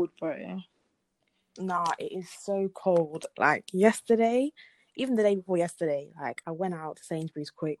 [0.00, 0.62] cold, bro.
[1.58, 3.26] Nah, it is so cold.
[3.38, 4.52] Like yesterday,
[4.96, 7.80] even the day before yesterday, like I went out to Sainsbury's quick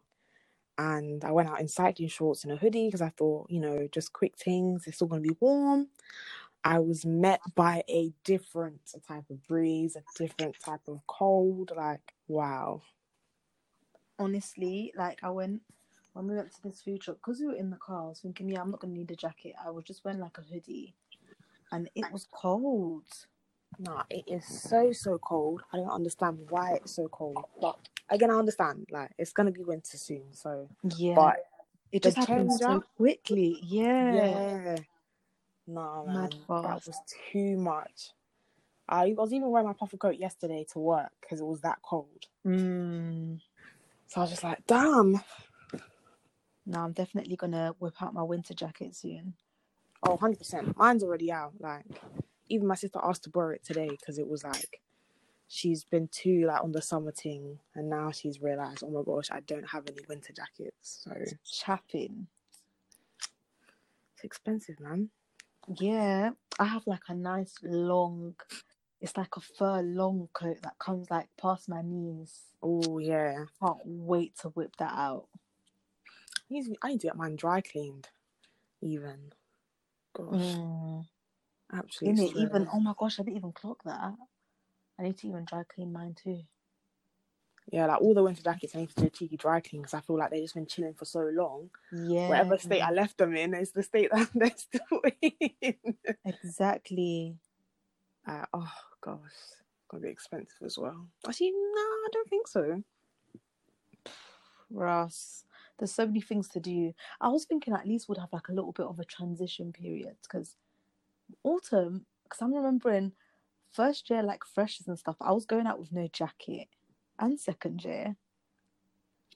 [0.78, 3.88] and I went out in cycling shorts and a hoodie because I thought, you know,
[3.92, 5.88] just quick things, it's all gonna be warm.
[6.64, 11.72] I was met by a different type of breeze, a different type of cold.
[11.76, 12.82] Like, wow.
[14.18, 15.62] Honestly, like I went
[16.14, 18.04] when we went to this food truck because we were in the car.
[18.04, 19.54] I was thinking, yeah, I'm not gonna need a jacket.
[19.64, 20.94] I was just wearing like a hoodie,
[21.72, 23.04] and it was cold.
[23.78, 25.62] Nah, it is so so cold.
[25.72, 27.44] I don't understand why it's so cold.
[27.60, 27.78] But
[28.10, 28.86] again, I understand.
[28.90, 31.36] Like it's gonna be winter soon, so Yeah, but
[31.92, 33.58] it just happened so quickly.
[33.62, 34.76] Yeah, yeah.
[35.66, 36.86] Nah, man, Mad that fast.
[36.86, 37.00] was
[37.32, 38.10] too much.
[38.88, 42.26] I was even wearing my puffer coat yesterday to work because it was that cold.
[42.46, 43.40] Mm.
[44.08, 45.22] So I was just like, damn.
[46.66, 49.34] No, I'm definitely gonna whip out my winter jacket soon.
[50.02, 50.76] Oh, 100%.
[50.76, 51.54] Mine's already out.
[51.60, 51.84] Like,
[52.48, 54.80] even my sister asked to borrow it today because it was like,
[55.48, 57.58] she's been too, like, on the summer thing.
[57.74, 61.00] And now she's realized, oh my gosh, I don't have any winter jackets.
[61.04, 62.28] So it's Chapping.
[64.24, 65.10] expensive, man.
[65.78, 68.34] Yeah, I have like a nice long.
[69.00, 72.40] It's like a fur long coat that comes like past my knees.
[72.62, 73.44] Oh, yeah.
[73.62, 75.28] Can't wait to whip that out.
[76.50, 78.08] I need, to, I need to get mine dry cleaned,
[78.82, 79.32] even.
[80.14, 81.06] Gosh, Mm.
[81.72, 82.14] absolutely.
[82.14, 82.68] Didn't it even?
[82.72, 84.14] Oh my gosh, I didn't even clock that.
[84.98, 86.42] I need to even dry clean mine too.
[87.72, 89.94] Yeah, like all the winter jackets, I need to do a cheeky dry clean because
[89.94, 91.70] I feel like they've just been chilling for so long.
[91.92, 92.28] Yeah.
[92.28, 95.74] Whatever state I left them in is the state that they're still in.
[96.24, 97.36] Exactly.
[98.26, 99.20] Uh, oh gosh,
[99.90, 101.08] gonna be expensive as well.
[101.26, 102.82] Actually, no, I don't think so.
[104.70, 105.44] Ross.
[105.80, 106.94] There's so many things to do.
[107.22, 110.18] I was thinking at least we'd have like a little bit of a transition period
[110.22, 110.56] because
[111.44, 112.06] autumn.
[112.24, 113.14] Because I'm remembering
[113.72, 115.16] first year like freshers and stuff.
[115.20, 116.68] I was going out with no jacket,
[117.18, 118.16] and second year,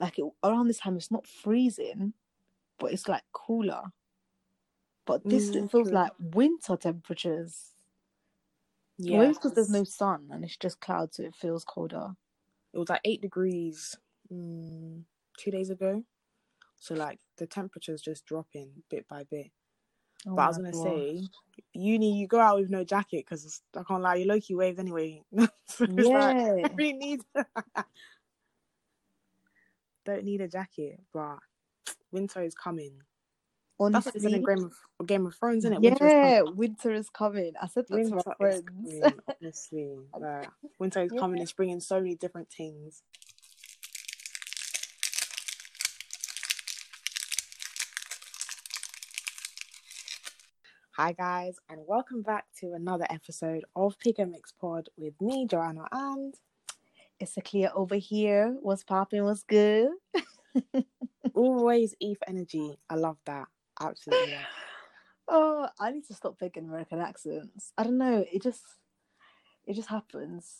[0.01, 2.15] like it, around this time, it's not freezing,
[2.79, 3.85] but it's like cooler.
[5.07, 5.93] But this Mm, it feels true.
[5.93, 7.75] like winter temperatures.
[8.99, 12.15] Yeah, Maybe because there's no sun and it's just clouds, so it feels colder.
[12.73, 13.97] It was like eight degrees
[14.33, 15.05] mm,
[15.39, 16.05] two days ago,
[16.85, 19.51] so like the temperature's just dropping bit by bit.
[20.27, 20.83] Oh but I was gonna gosh.
[20.83, 21.23] say,
[21.73, 24.79] uni, you go out with no jacket because I can't lie, you low key wave
[24.79, 25.23] anyway.
[25.65, 26.57] so like, yeah.
[26.65, 27.21] I really need.
[30.05, 31.39] Don't need a jacket, but
[32.13, 32.93] winter is coming.
[33.81, 34.71] That's what they said in Game
[35.01, 35.81] of Game of Thrones, isn't it?
[35.81, 36.31] Winter is coming.
[36.31, 37.53] yeah, winter is coming.
[37.61, 38.63] I said that to Winter my is friends.
[39.01, 39.13] coming,
[39.43, 39.99] honestly.
[40.21, 41.19] Like, winter is Yeah.
[41.21, 41.41] coming.
[41.41, 43.03] It's bringing so many different things.
[50.97, 55.47] Hi guys, and welcome back to another episode of Pick and Mix Pod with me,
[55.47, 56.35] Joanna, and
[57.19, 58.57] It's a clear over here.
[58.61, 59.25] What's popping?
[59.25, 59.89] What's good?
[61.35, 62.79] always E for energy.
[62.89, 63.49] I love that.
[63.81, 64.33] Absolutely.
[64.33, 64.45] love.
[65.27, 67.73] Oh, I need to stop picking American accents.
[67.79, 68.25] I don't know.
[68.33, 68.63] It just,
[69.67, 70.55] it just happens.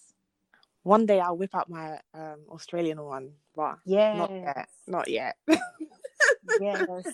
[0.83, 4.15] One day I'll whip out my um, Australian one, but Yeah.
[4.17, 4.69] not yet.
[4.87, 5.37] Not yet.
[6.61, 7.05] yes.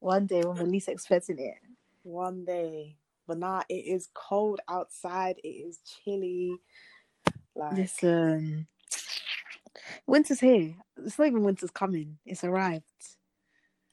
[0.00, 1.54] One day when we're least expecting it.
[2.02, 2.96] One day.
[3.26, 5.36] But now it is cold outside.
[5.44, 6.60] It is chilly.
[7.54, 8.66] Like Listen,
[10.06, 10.74] winter's here.
[11.04, 12.18] It's not even winter's coming.
[12.24, 12.84] It's arrived.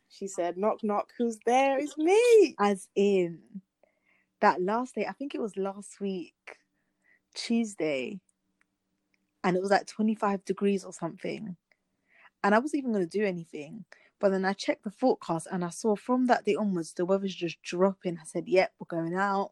[0.10, 1.78] she said, knock knock, who's there?
[1.80, 2.56] It's me.
[2.60, 3.40] As in
[4.42, 6.34] that last day, I think it was last week,
[7.36, 8.20] Tuesday,
[9.44, 11.56] and it was like 25 degrees or something.
[12.44, 13.84] And I wasn't even going to do anything.
[14.20, 17.36] But then I checked the forecast and I saw from that day onwards the weather's
[17.36, 18.18] just dropping.
[18.18, 19.52] I said, Yep, we're going out.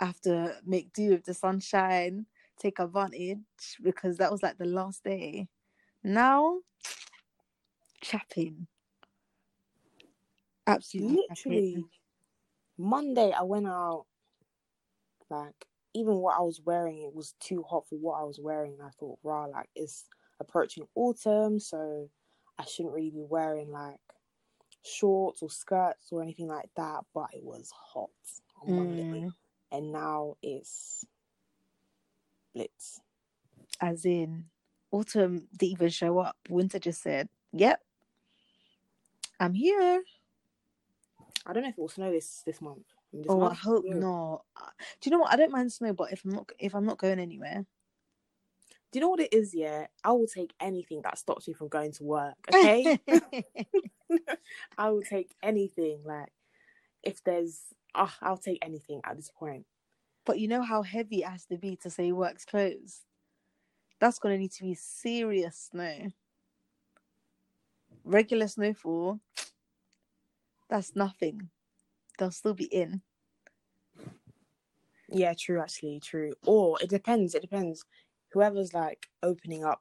[0.00, 2.26] I have to make do with the sunshine,
[2.58, 3.38] take advantage
[3.82, 5.48] because that was like the last day.
[6.02, 6.58] Now,
[8.00, 8.66] chapping.
[10.66, 11.22] Absolutely.
[11.28, 11.84] Literally.
[12.78, 14.04] Monday I went out
[15.30, 18.76] like even what I was wearing it was too hot for what I was wearing.
[18.84, 20.04] I thought, rah, like it's
[20.40, 22.10] approaching autumn, so
[22.58, 23.98] I shouldn't really be wearing like
[24.82, 27.04] shorts or skirts or anything like that.
[27.14, 28.10] But it was hot
[28.62, 29.02] on Monday.
[29.02, 29.32] Mm,
[29.72, 31.04] And now it's
[32.54, 33.00] blitz.
[33.80, 34.46] as in,
[34.90, 36.36] autumn didn't even show up.
[36.48, 37.80] Winter just said, Yep,
[39.40, 40.02] I'm here.
[41.44, 42.86] I don't know if it will snow this this month.
[43.14, 43.94] I this Oh, I hope yeah.
[43.94, 44.42] not.
[45.00, 45.32] Do you know what?
[45.32, 47.64] I don't mind snow, but if I'm not if I'm not going anywhere,
[48.96, 49.54] you know what it is?
[49.54, 52.36] Yeah, I will take anything that stops me from going to work.
[52.48, 52.98] Okay,
[54.78, 56.00] I will take anything.
[56.04, 56.32] Like
[57.02, 57.60] if there's,
[57.94, 59.66] uh, I'll take anything at this point.
[60.24, 63.02] But you know how heavy it has to be to say work's closed?
[64.00, 66.12] That's gonna need to be serious snow.
[68.04, 69.20] Regular snowfall,
[70.70, 71.50] that's nothing.
[72.18, 73.02] They'll still be in.
[75.08, 75.60] Yeah, true.
[75.60, 76.34] Actually, true.
[76.46, 77.34] Or it depends.
[77.34, 77.84] It depends.
[78.36, 79.80] Whoever's like opening up,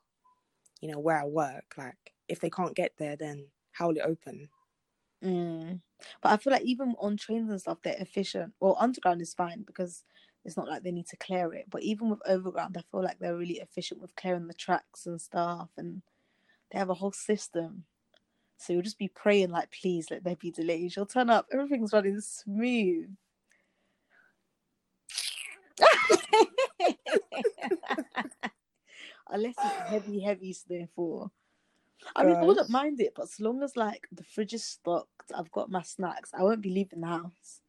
[0.80, 4.06] you know, where I work, like if they can't get there, then how will it
[4.06, 4.48] open?
[5.22, 5.82] Mm.
[6.22, 8.54] But I feel like even on trains and stuff, they're efficient.
[8.62, 10.06] Well, underground is fine because
[10.46, 11.66] it's not like they need to clear it.
[11.70, 15.20] But even with overground, I feel like they're really efficient with clearing the tracks and
[15.20, 16.02] stuff, and
[16.72, 17.84] they have a whole system.
[18.56, 20.96] So you'll just be praying like, please let there be delays.
[20.96, 23.10] You'll turn up, everything's running smooth.
[29.30, 31.32] Unless it's heavy, heavy snowfall.
[32.16, 35.32] I mean, I wouldn't mind it, but as long as like the fridge is stocked,
[35.36, 36.32] I've got my snacks.
[36.38, 37.62] I won't be leaving the house.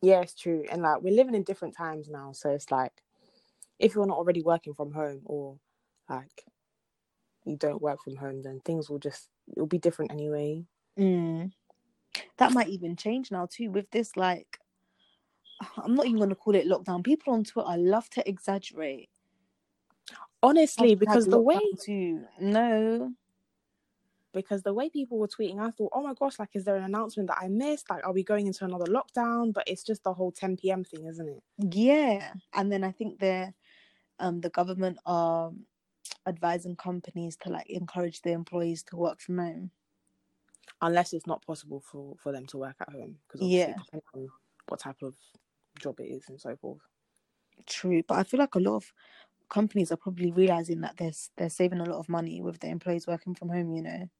[0.00, 0.64] Yeah, it's true.
[0.70, 2.92] And like we're living in different times now, so it's like
[3.78, 5.58] if you're not already working from home or
[6.08, 6.44] like
[7.44, 10.64] you don't work from home, then things will just it'll be different anyway.
[10.98, 11.52] Mm.
[12.38, 14.16] That might even change now too with this.
[14.16, 14.58] Like,
[15.76, 17.02] I'm not even going to call it lockdown.
[17.04, 19.08] People on Twitter love to exaggerate.
[20.42, 22.24] Honestly, Hashtag because the way too.
[22.40, 23.12] No.
[24.32, 26.84] because the way people were tweeting, I thought, oh my gosh, like is there an
[26.84, 27.90] announcement that I missed?
[27.90, 29.52] Like, are we going into another lockdown?
[29.52, 30.84] But it's just the whole 10 p.m.
[30.84, 31.42] thing, isn't it?
[31.74, 33.52] Yeah, and then I think they're
[34.20, 35.50] um the government are
[36.26, 39.70] advising companies to like encourage their employees to work from home.
[40.82, 43.70] Unless it's not possible for for them to work at home, because Yeah.
[43.70, 44.28] it depends on
[44.68, 45.16] what type of
[45.78, 46.82] job it is and so forth.
[47.66, 48.92] True, but I feel like a lot of
[49.50, 53.06] companies are probably realizing that they're they're saving a lot of money with their employees
[53.06, 53.74] working from home.
[53.74, 54.10] You know.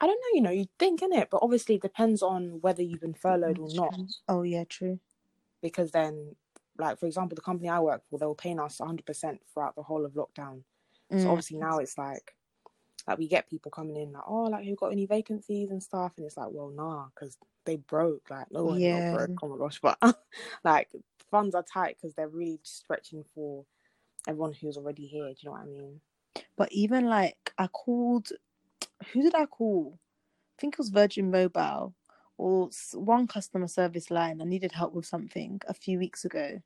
[0.00, 2.82] I don't know, you know, you think in it, but obviously it depends on whether
[2.82, 3.94] you've been furloughed or not.
[4.28, 5.00] Oh yeah, true.
[5.60, 6.36] Because then,
[6.78, 9.82] like for example, the company I work for, they were paying us 100% throughout the
[9.82, 10.64] whole of lockdown.
[11.16, 11.30] So Mm.
[11.30, 12.36] obviously now it's like,
[13.08, 16.12] like we get people coming in like, oh, like you got any vacancies and stuff,
[16.18, 18.28] and it's like, well, nah, because they broke.
[18.30, 19.10] Like no one Yeah.
[19.10, 19.42] broke.
[19.42, 19.98] Oh my gosh, but
[20.64, 20.90] like
[21.30, 23.64] funds are tight because they're really stretching for
[24.28, 25.26] everyone who's already here.
[25.28, 26.00] Do you know what I mean?
[26.56, 28.28] But even like I called,
[29.12, 29.98] who did I call?
[30.58, 31.94] I think it was Virgin Mobile
[32.36, 34.42] or one customer service line.
[34.42, 36.60] I needed help with something a few weeks ago,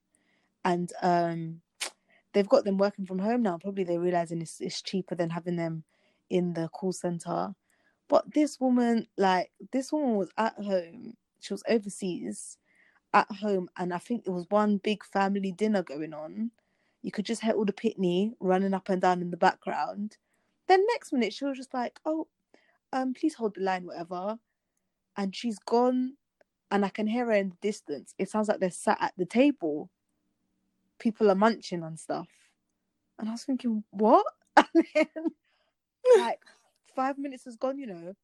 [0.64, 1.62] and um,
[2.32, 3.58] they've got them working from home now.
[3.58, 5.84] Probably they're realizing it's it's cheaper than having them
[6.32, 7.54] in the call center.
[8.08, 11.14] But this woman, like this woman, was at home.
[11.40, 12.58] She was overseas,
[13.14, 16.50] at home, and I think it was one big family dinner going on.
[17.02, 20.16] You could just hear all the pitney running up and down in the background.
[20.68, 22.28] Then next minute she was just like, "Oh,
[22.92, 24.38] um, please hold the line, whatever,"
[25.16, 26.16] and she's gone,
[26.70, 28.14] and I can hear her in the distance.
[28.18, 29.90] It sounds like they're sat at the table.
[30.98, 32.28] People are munching on stuff,
[33.18, 34.26] and I was thinking, "What?"
[34.74, 35.26] And then,
[36.18, 36.40] like,
[36.94, 37.78] five minutes has gone.
[37.78, 38.14] You know,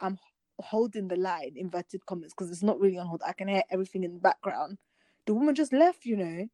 [0.00, 0.18] I'm
[0.60, 3.22] holding the line, inverted commas, because it's not really on hold.
[3.26, 4.78] I can hear everything in the background.
[5.26, 6.04] The woman just left.
[6.04, 6.46] You know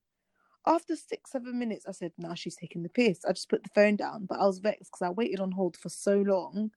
[0.66, 3.24] after six, seven minutes, I said, now she's taking the piss.
[3.24, 5.76] I just put the phone down, but I was vexed because I waited on hold
[5.76, 6.70] for so long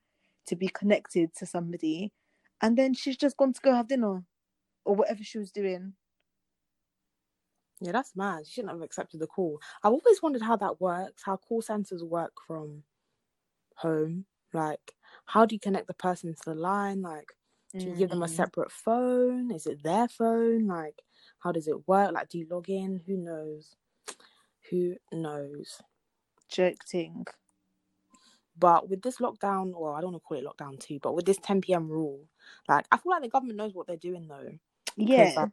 [0.47, 2.11] to be connected to somebody.
[2.61, 4.23] And then she's just gone to go have dinner
[4.85, 5.93] or whatever she was doing.
[7.81, 8.47] Yeah, that's mad.
[8.47, 9.59] She shouldn't have accepted the call.
[9.83, 12.83] I've always wondered how that works, how call centers work from
[13.75, 14.25] home.
[14.53, 17.01] Like, how do you connect the person to the line?
[17.01, 17.33] Like,
[17.79, 18.29] do you give them a Mm.
[18.29, 19.51] separate phone?
[19.51, 20.67] Is it their phone?
[20.67, 21.03] Like,
[21.39, 22.13] how does it work?
[22.13, 23.01] Like, do you log in?
[23.07, 23.75] Who knows?
[24.71, 25.81] Who knows?
[26.49, 27.25] Joke ting.
[28.57, 31.25] But with this lockdown, well, I don't want to call it lockdown too, but with
[31.25, 31.89] this 10 p.m.
[31.89, 32.21] rule,
[32.69, 34.51] like, I feel like the government knows what they're doing though.
[34.97, 35.47] Yeah.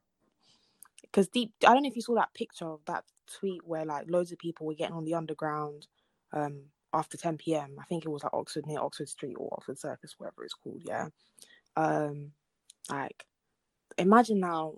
[1.03, 3.05] because deep i don't know if you saw that picture of that
[3.39, 5.87] tweet where like loads of people were getting on the underground
[6.33, 9.79] um after 10 p.m i think it was like oxford near oxford street or oxford
[9.79, 11.07] circus whatever it's called yeah
[11.77, 12.33] um
[12.91, 13.25] like
[13.99, 14.75] imagine now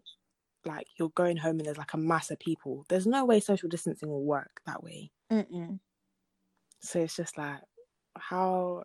[0.64, 3.68] like you're going home and there's like a mass of people there's no way social
[3.68, 5.78] distancing will work that way Mm-mm.
[6.80, 7.60] so it's just like
[8.16, 8.82] how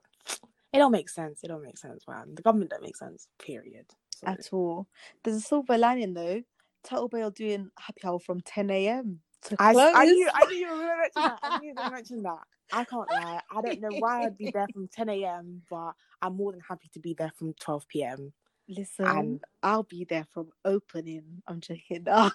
[0.74, 3.86] it don't make sense it don't make sense man the government don't make sense period
[4.20, 4.88] so, At all.
[5.24, 6.42] There's a silver lining though.
[6.84, 9.22] Turtle Bay are doing happy hour from 10 a.m.
[9.44, 9.74] to I.
[9.94, 11.40] I knew I knew you were gonna mention that.
[11.44, 12.40] I knew you were gonna mention that.
[12.72, 13.42] I can't lie.
[13.56, 16.90] I don't know why I'd be there from 10 a.m., but I'm more than happy
[16.94, 18.34] to be there from 12 p.m.
[18.68, 21.42] Listen, And- I'll be there from opening.
[21.48, 22.06] I'm joking.
[22.10, 22.34] Ah.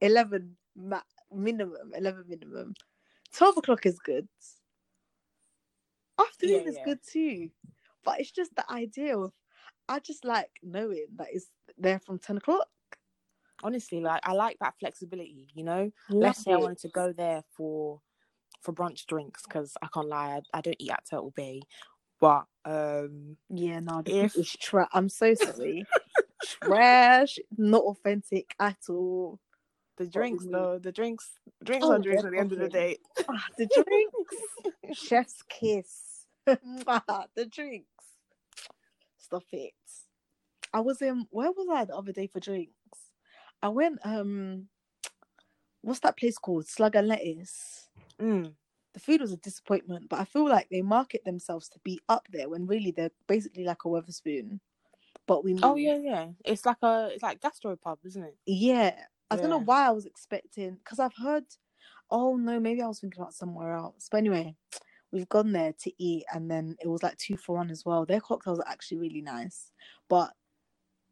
[0.00, 2.74] 11 ma- minimum, 11 minimum.
[3.34, 4.26] 12 o'clock is good.
[6.18, 6.84] Afternoon Yeah, is yeah.
[6.84, 7.50] good too.
[8.04, 9.32] But it's just the idea of
[9.88, 12.68] I just like knowing that it's there from ten o'clock.
[13.62, 15.48] Honestly, like I like that flexibility.
[15.54, 18.00] You know, Love let's say I wanted to go there for
[18.62, 21.62] for brunch drinks because I can't lie, I, I don't eat at Turtle Bay,
[22.20, 24.88] but um, Yeah, no, If- is trash.
[24.92, 25.86] I'm so sorry.
[26.44, 29.38] trash, not authentic at all.
[29.96, 31.32] the drinks though, the drinks,
[31.64, 32.98] drinks Oh, are drinks at the end of the day.
[33.28, 36.26] Ah, the drinks, chef's kiss.
[36.46, 37.86] The drinks.
[39.18, 39.72] Stop it.
[40.72, 41.26] I was in.
[41.30, 42.72] Where was I the other day for drinks?
[43.62, 43.98] I went.
[44.04, 44.68] Um,
[45.82, 46.66] what's that place called?
[46.66, 47.88] Slug and Lettuce.
[48.20, 48.54] Mm.
[48.92, 52.26] The food was a disappointment, but I feel like they market themselves to be up
[52.32, 54.58] there when really they're basically like a Wetherspoon.
[55.26, 56.26] But we Oh yeah, yeah.
[56.44, 58.36] It's like a it's like gastropub, isn't it?
[58.46, 58.94] Yeah.
[59.30, 61.44] I don't know why I was expecting because I've heard
[62.10, 64.08] oh no, maybe I was thinking about somewhere else.
[64.10, 64.56] But anyway,
[65.12, 68.04] we've gone there to eat and then it was like two for one as well.
[68.04, 69.70] Their cocktails are actually really nice.
[70.08, 70.32] But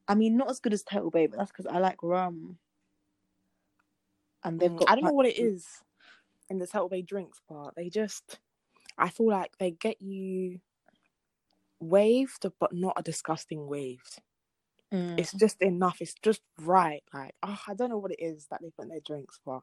[0.08, 2.58] I mean not as good as Turtle Bay, but that's because I like rum.
[4.44, 5.82] And they've Mm, got I don't know what it is
[6.50, 7.74] in the Turtle Bay drinks part.
[7.76, 8.40] They just
[8.98, 10.60] I feel like they get you
[11.80, 14.22] waved, but not a disgusting waved.
[14.92, 15.18] Mm.
[15.18, 15.98] It's just enough.
[16.00, 17.02] It's just right.
[17.12, 19.62] Like oh, I don't know what it is that they put in their drinks, but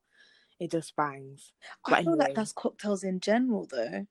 [0.59, 1.53] it just bangs.
[1.85, 4.07] I but feel like that's cocktails in general though.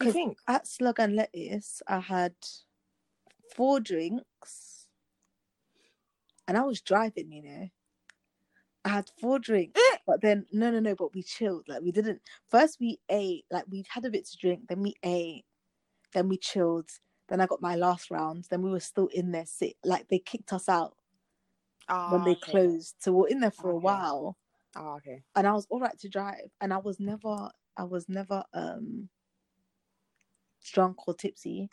[0.00, 0.38] Do you 'Cause think?
[0.48, 2.36] at Slug and Lettuce, I had
[3.54, 4.77] four drinks,
[6.48, 7.32] and I was driving.
[7.32, 7.68] You know,
[8.84, 9.98] I had four drinks, Eh.
[10.06, 10.96] but then no, no, no.
[10.96, 11.66] But we chilled.
[11.68, 12.22] Like we didn't.
[12.50, 13.46] First, we ate.
[13.52, 14.68] Like we had a bit to drink.
[14.68, 15.46] Then we ate.
[16.14, 16.90] Then we chilled.
[17.28, 18.46] Then I got my last round.
[18.50, 19.46] Then we were still in there.
[19.46, 20.96] Sit like they kicked us out
[22.06, 22.52] when Ah, they okay.
[22.52, 22.96] closed.
[23.00, 24.36] So we we're in there for a while
[24.76, 25.24] Oh, okay.
[25.36, 29.08] and I was all right to drive, and I was never, I was never um
[30.72, 31.70] drunk or tipsy.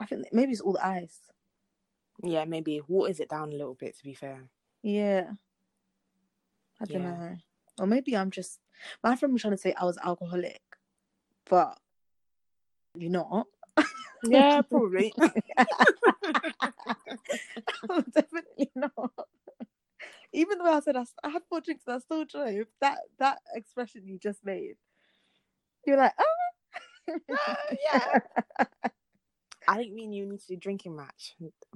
[0.00, 1.20] I think maybe it's all the ice.
[2.22, 3.96] Yeah, maybe waters it down a little bit.
[3.98, 4.48] To be fair.
[4.82, 5.30] Yeah,
[6.80, 7.10] I don't Yeah.
[7.10, 7.36] know,
[7.78, 8.60] or maybe I'm just.
[9.02, 10.60] My friend was trying to say I was alcoholic,
[11.48, 11.78] but
[12.94, 13.46] you're not.
[14.22, 15.12] Yeah, probably.
[17.90, 19.12] I'm definitely not.
[20.32, 24.06] Even though I said I had four drinks and I still drove, that that expression
[24.06, 24.76] you just made,
[25.86, 26.24] you're like, ah.
[27.30, 27.54] oh,
[27.84, 28.18] yeah.
[29.68, 31.34] I think me and you need to do drinking match,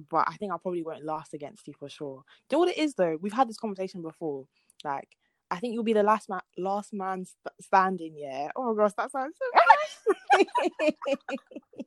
[0.09, 2.23] but I think I probably won't last against you for sure.
[2.49, 3.17] Do you know what it is though?
[3.21, 4.45] We've had this conversation before.
[4.83, 5.09] Like,
[5.49, 8.15] I think you'll be the last man, last man st- standing.
[8.17, 8.49] Yeah.
[8.55, 10.43] Oh my gosh, that sounds so.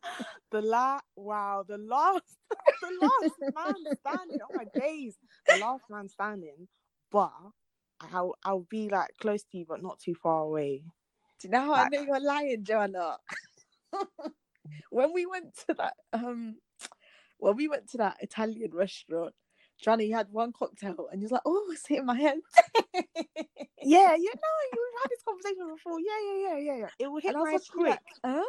[0.50, 2.36] the la wow, the last,
[2.82, 4.38] the last man standing.
[4.42, 5.16] Oh my days,
[5.48, 6.68] the last man standing.
[7.10, 7.32] But
[8.00, 10.82] I'll I'll be like close to you, but not too far away.
[11.40, 13.16] Do you know how I know you're lying, Joanna?
[14.90, 16.56] When we went to that um
[17.38, 19.34] when we went to that Italian restaurant,
[19.82, 22.38] Johnny had one cocktail and you was like, Oh, it's hitting my head.
[23.86, 26.00] Yeah, yeah, no, you've had this conversation before.
[26.00, 26.88] Yeah, yeah, yeah, yeah, yeah.
[26.98, 27.98] It will hit my head like, quick.
[28.24, 28.42] huh?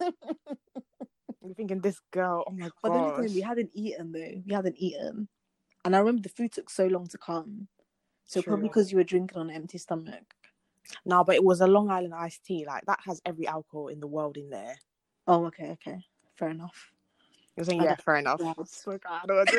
[1.44, 2.44] I'm thinking this girl.
[2.48, 2.72] Oh my god.
[2.82, 4.42] But then again, we hadn't eaten though.
[4.44, 5.28] We hadn't eaten.
[5.84, 7.68] And I remember the food took so long to come.
[8.24, 10.24] So probably because you were drinking on an empty stomach.
[11.04, 12.64] No, but it was a Long Island iced tea.
[12.66, 14.76] Like that has every alcohol in the world in there.
[15.30, 16.04] Oh, okay, okay.
[16.36, 16.92] Fair enough.
[17.56, 18.40] You're saying, I yeah, fair enough.
[18.40, 18.54] yeah.
[18.66, 19.50] Swear to God, I don't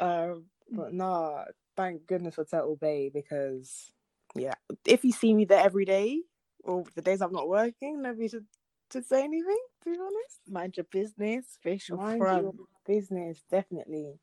[0.00, 1.44] um, but no,
[1.76, 3.92] thank goodness for Turtle Bay because,
[4.36, 4.54] yeah,
[4.86, 6.20] if you see me there every day
[6.64, 8.46] or the days I'm not working, nobody should,
[8.92, 9.58] should say anything.
[9.84, 12.44] To be honest, Mind your business, facial Mind front.
[12.44, 12.54] your
[12.86, 14.14] business, definitely.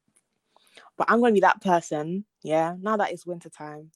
[0.97, 2.75] But I'm gonna be that person, yeah.
[2.79, 3.91] Now that it's winter time,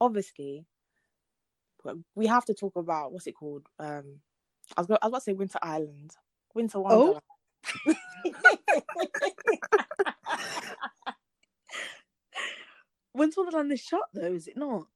[0.00, 0.66] obviously,
[2.14, 3.66] we have to talk about what's it called?
[3.78, 4.20] Um,
[4.76, 6.16] I was, I was about to say Winter Island,
[6.54, 7.22] Winter Wonderland.
[13.14, 14.86] Winter Wonderland is shut though, is it not?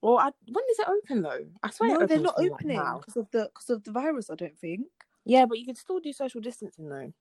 [0.00, 1.46] Well, I, when does it open though?
[1.62, 4.30] I swear No, they're not opening because of the because of the virus.
[4.30, 4.86] I don't think.
[5.24, 7.12] Yeah, but you can still do social distancing though.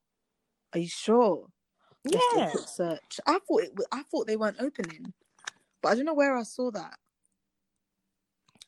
[0.74, 1.48] Are you sure?
[2.06, 3.20] Let's do a Yeah, search.
[3.26, 3.72] I thought it.
[3.92, 5.14] I thought they weren't opening,
[5.82, 6.98] but I don't know where I saw that.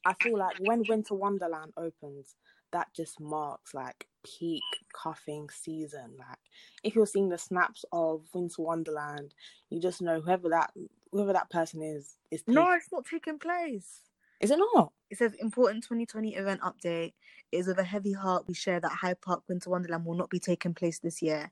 [0.05, 2.35] I feel like when Winter Wonderland opens,
[2.71, 6.15] that just marks like peak cuffing season.
[6.17, 6.37] Like
[6.83, 9.33] if you're seeing the snaps of Winter Wonderland,
[9.69, 10.71] you just know whoever that
[11.11, 12.43] whoever that person is is.
[12.47, 14.01] No, it's not taking place.
[14.39, 14.91] is it not?
[15.09, 17.13] It says important 2020 event update.
[17.51, 20.29] It is with a heavy heart we share that Hyde Park Winter Wonderland will not
[20.29, 21.51] be taking place this year.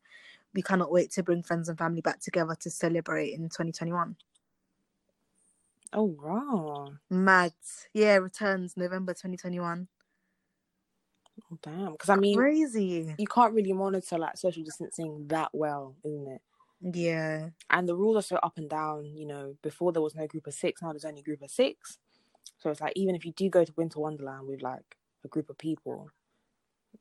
[0.54, 4.16] We cannot wait to bring friends and family back together to celebrate in 2021.
[5.94, 6.90] Oh wow!
[7.10, 7.54] Mad.
[7.94, 9.88] Yeah, returns November 2021.
[11.52, 11.92] Oh, damn.
[11.94, 13.16] Because I mean, Crazy.
[13.18, 16.42] you can't really monitor like social distancing that well, isn't it?
[16.82, 17.50] Yeah.
[17.70, 19.06] And the rules are so up and down.
[19.16, 22.00] You know, before there was no group of six, now there's only group of six.
[22.60, 25.50] So it's like even if you do go to Winter Wonderland with like a group
[25.50, 26.10] of people,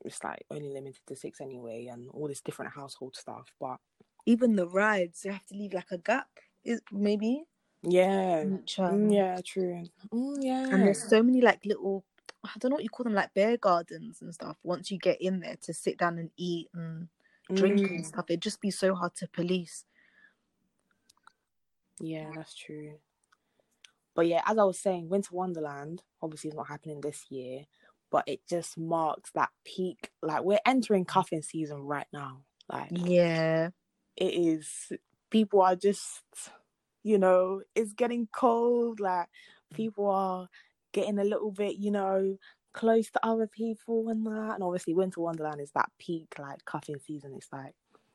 [0.05, 3.53] it's like only limited to six anyway, and all this different household stuff.
[3.61, 3.79] But
[4.27, 6.29] Even the rides, you have to leave like a gap.
[6.65, 7.45] Is maybe.
[7.83, 8.47] Yeah,
[8.89, 9.89] Mm, yeah, true.
[10.15, 12.05] Mm, yeah, And there's so many like little,
[12.45, 14.59] I don't know what you call them, like bear gardens and stuff.
[14.65, 17.09] Once you get in there to sit down and eat and
[17.55, 19.85] drink and Mm, stuff, it'd just be so hard to police.
[22.01, 22.95] yeah, that's true.
[24.15, 27.67] But yeah, as I was saying, Winter Wonderland obviously is not happening this year,
[28.11, 30.11] but it just marks that peak.
[30.23, 32.43] Like we're entering cuffing season right now.
[32.71, 33.71] Like Yeah.
[34.17, 34.93] it is
[35.31, 36.23] people are just
[37.03, 39.27] you know it's getting cold like
[39.73, 39.77] mm.
[39.77, 40.49] people are
[40.93, 42.37] getting a little bit you know
[42.73, 46.99] close to other people and that and obviously winter wonderland is that peak like cuffing
[47.07, 47.75] season it's like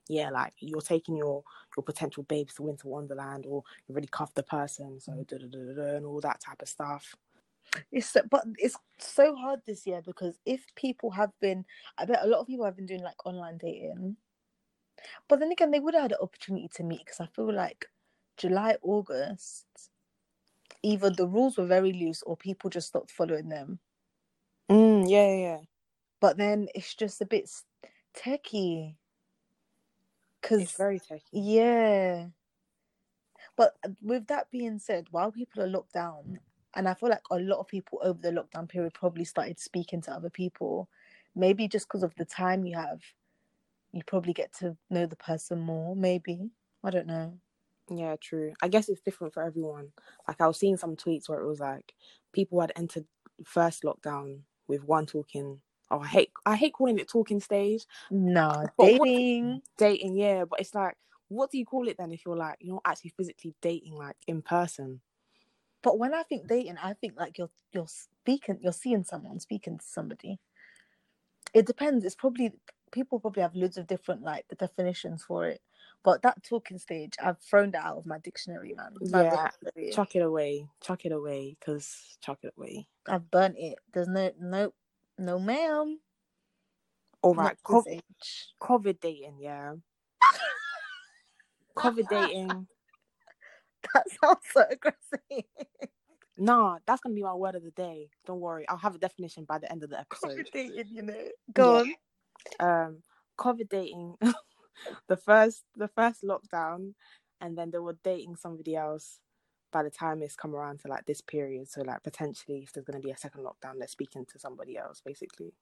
[0.10, 1.44] yeah like you're taking your
[1.75, 5.48] your potential babes to winter wonderland or you already cuffed the person so da, da,
[5.48, 7.15] da, da, da, and all that type of stuff.
[7.91, 11.65] It's so, but it's so hard this year because if people have been,
[11.98, 14.15] I bet a lot of people have been doing like online dating,
[15.27, 17.86] but then again they would have had an opportunity to meet because I feel like
[18.38, 19.65] July, August,
[20.84, 23.79] either the rules were very loose or people just stopped following them.
[24.70, 25.60] mm, yeah yeah
[26.20, 27.50] But then it's just a bit
[28.15, 28.96] techie.
[30.41, 32.29] Cause it's very techy Yeah.
[33.58, 36.39] But uh, with that being said, while people are locked down,
[36.75, 40.01] and I feel like a lot of people over the lockdown period probably started speaking
[40.03, 40.89] to other people,
[41.36, 43.01] maybe just because of the time you have,
[43.94, 45.96] you probably get to know the person more.
[45.96, 46.51] Maybe.
[46.84, 47.39] I don't know.
[47.89, 48.54] Yeah, true.
[48.62, 49.91] I guess it's different for everyone.
[50.28, 51.93] Like I was seeing some tweets where it was like
[52.34, 53.06] people had entered
[53.45, 55.62] first lockdown with one talking.
[55.89, 59.62] Oh, I hate I hate calling it talking stage, No, But what- dating.
[59.78, 60.17] dating.
[60.17, 60.95] Yeah, but it's like,
[61.30, 64.17] what do you call it then if you're like you're not actually physically dating like
[64.28, 65.02] in person?
[65.84, 69.78] But when I think dating, I think like you're you're speaking, you're seeing someone, speaking
[69.78, 70.39] to somebody.
[71.54, 72.04] It depends.
[72.04, 72.52] It's probably
[72.91, 75.62] people probably have loads of different like definitions for it.
[76.03, 78.93] But that talking stage, I've thrown that out of my dictionary, man.
[79.12, 79.91] My Yeah, vocabulary.
[79.93, 82.88] Chuck it away, chuck it away, cause chuck it away.
[83.07, 83.77] I've burnt it.
[83.93, 84.73] There's no no
[85.17, 85.99] no ma'am.
[87.23, 87.83] All right, co-
[88.62, 89.38] COVID dating.
[89.41, 89.73] Yeah,
[91.77, 92.67] COVID dating.
[93.93, 95.45] That sounds so aggressive.
[96.38, 98.10] Nah, that's gonna be my word of the day.
[98.25, 100.38] Don't worry, I'll have a definition by the end of the episode.
[100.38, 101.23] COVID dating, you know.
[101.53, 101.93] Go Yeah.
[102.62, 102.86] on.
[102.88, 103.03] um
[103.38, 104.15] covid dating
[105.07, 106.93] the first the first lockdown
[107.41, 109.19] and then they were dating somebody else
[109.71, 112.85] by the time it's come around to like this period so like potentially if there's
[112.85, 115.53] going to be a second lockdown they're speaking to somebody else basically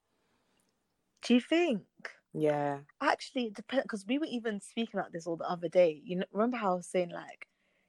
[1.24, 1.84] Do you think?
[2.34, 6.02] yeah Actually, it depends because we were even speaking about this all the other day.
[6.04, 7.48] You know, remember how I was saying like,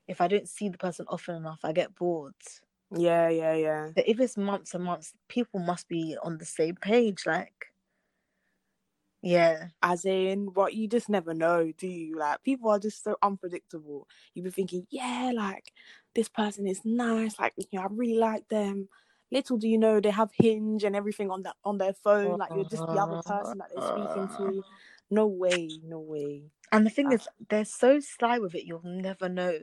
[0.08, 2.34] if I don't see the person often enough, I get bored.
[2.96, 6.76] yeah yeah yeah But if it's months and months, people must be on the same
[6.76, 7.24] page.
[7.26, 7.66] Like,
[9.22, 13.16] yeah, as in what you just never know do you like people are just so
[13.22, 15.72] unpredictable You'd be thinking yeah like
[16.14, 18.88] this person is nice like you know i really like them
[19.32, 22.50] little do you know they have hinge and everything on that on their phone like
[22.54, 23.38] you're just the other uh-huh.
[23.38, 24.62] person that they're speaking to
[25.10, 28.64] no way no way and the thing is, they're so sly with it.
[28.64, 29.58] You'll never know.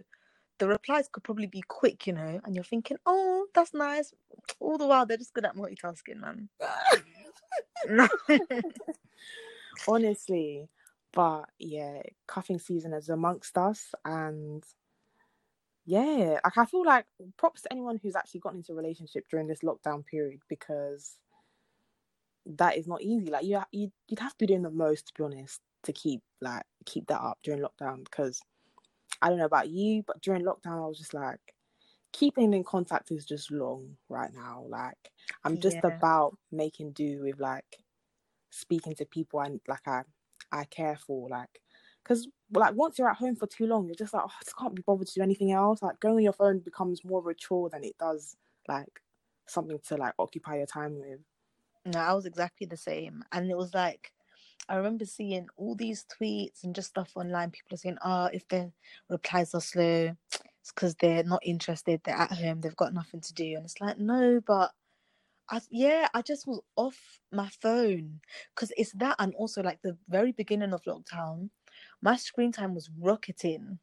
[0.60, 4.14] The replies could probably be quick, you know, and you're thinking, "Oh, that's nice."
[4.60, 6.50] All the while, they're just good at multitasking, man.
[9.88, 10.68] honestly
[11.12, 14.64] but yeah cuffing season is amongst us and
[15.86, 17.06] yeah like i feel like
[17.38, 21.18] props to anyone who's actually gotten into a relationship during this lockdown period because
[22.46, 23.30] that is not easy.
[23.30, 26.22] Like you, you you'd have to be doing the most to be honest to keep
[26.42, 28.42] like keep that up during lockdown because
[29.22, 31.53] i don't know about you but during lockdown i was just like
[32.14, 35.12] keeping in contact is just long right now like
[35.46, 35.82] i'm just Yeah.
[35.84, 37.80] about making do with like
[38.52, 40.04] speaking to people and like I
[40.52, 41.62] I care for like
[42.04, 44.58] because like once you're at home for too long you're just like oh, I just
[44.58, 47.28] can't be bothered to do anything else like going on your phone becomes more of
[47.28, 49.02] a chore than it does like
[49.48, 51.20] something to like occupy your time with
[51.86, 53.24] No, I was exactly the same.
[53.32, 54.14] And it was like,
[54.70, 57.52] I remember seeing all these tweets and just stuff online.
[57.52, 58.72] People are saying, oh, if their
[59.10, 60.16] replies are slow,
[60.64, 62.02] it's because they're not interested.
[62.06, 62.62] They're at home.
[62.62, 63.56] They've got nothing to do.
[63.58, 64.74] And it's like, no, but
[65.50, 68.22] I, yeah, I just was off my phone
[68.56, 69.18] because it's that.
[69.20, 71.52] And also, like, the very beginning of lockdown,
[72.02, 73.80] my screen time was rocketing.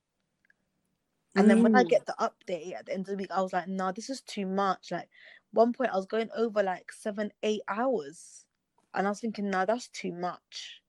[1.36, 1.88] And then when I Mm.
[1.88, 4.20] get the update at the end of the week, I was like, nah, this is
[4.20, 4.90] too much.
[4.90, 5.08] Like,
[5.52, 8.46] one point I was going over like seven, eight hours.
[8.94, 10.82] and I was thinking, no, that's too much.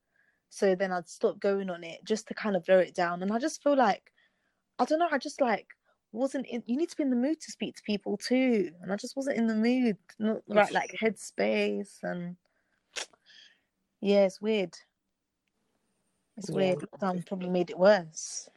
[0.49, 3.23] So then I'd stop going on it just to kind of lower it down.
[3.23, 4.13] And I just feel like,
[4.79, 5.69] I don't know, I just like
[6.11, 6.63] wasn't in.
[6.65, 9.15] You need to be in the mood to speak to people too, and I just
[9.15, 12.37] wasn't in the mood, not the right like headspace, and
[14.01, 14.75] yeah, it's weird.
[16.37, 16.55] It's Yeah.
[16.55, 16.79] weird.
[16.79, 18.49] Lockdown probably made it worse.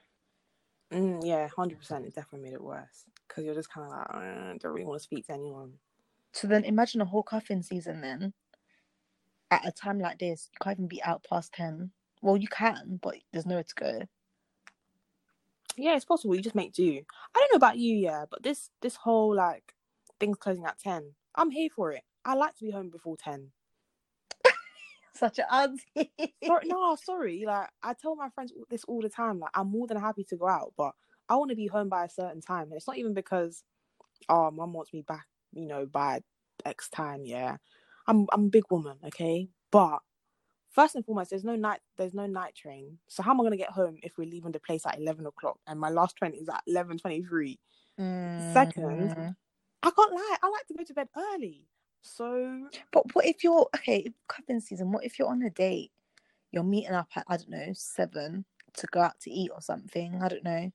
[0.92, 2.06] Mm, yeah, hundred percent.
[2.06, 5.00] It definitely made it worse because you're just kind of like, i don't really want
[5.00, 5.74] to speak to anyone.
[6.32, 8.34] So then imagine a whole cuffing season then.
[9.50, 11.92] At a time like this, you can't even be out past ten.
[12.22, 14.00] Well, you can, but there's nowhere to go.
[15.76, 16.34] Yeah, it's possible.
[16.36, 17.00] You just make do.
[17.34, 19.74] I don't know about you, yeah, but this this whole like
[20.20, 22.02] things closing at ten, I'm here for it.
[22.24, 23.50] I like to be home before ten.
[25.14, 26.12] Such an auntie.
[26.46, 27.44] Sorry, no, sorry.
[27.46, 29.38] Like I tell my friends this all the time.
[29.40, 30.92] Like I'm more than happy to go out, but
[31.28, 33.62] I want to be home by a certain time, and it's not even because,
[34.28, 36.20] oh, mum wants me back, you know, by
[36.64, 37.22] X time.
[37.26, 37.58] Yeah,
[38.06, 40.00] I'm I'm a big woman, okay, but
[40.74, 42.98] first and foremost, there's no night there's no night train.
[43.08, 45.58] So how am I gonna get home if we're leaving the place at eleven o'clock
[45.66, 47.58] and my last train is at eleven twenty three?
[47.96, 49.36] Second, Mm.
[49.82, 50.36] I can't lie.
[50.42, 51.66] I like to go to bed early.
[52.02, 54.12] So But what if you're okay?
[54.28, 55.92] Cuffing season, what if you're on a date?
[56.52, 60.20] You're meeting up at I don't know seven to go out to eat or something.
[60.22, 60.70] I don't know.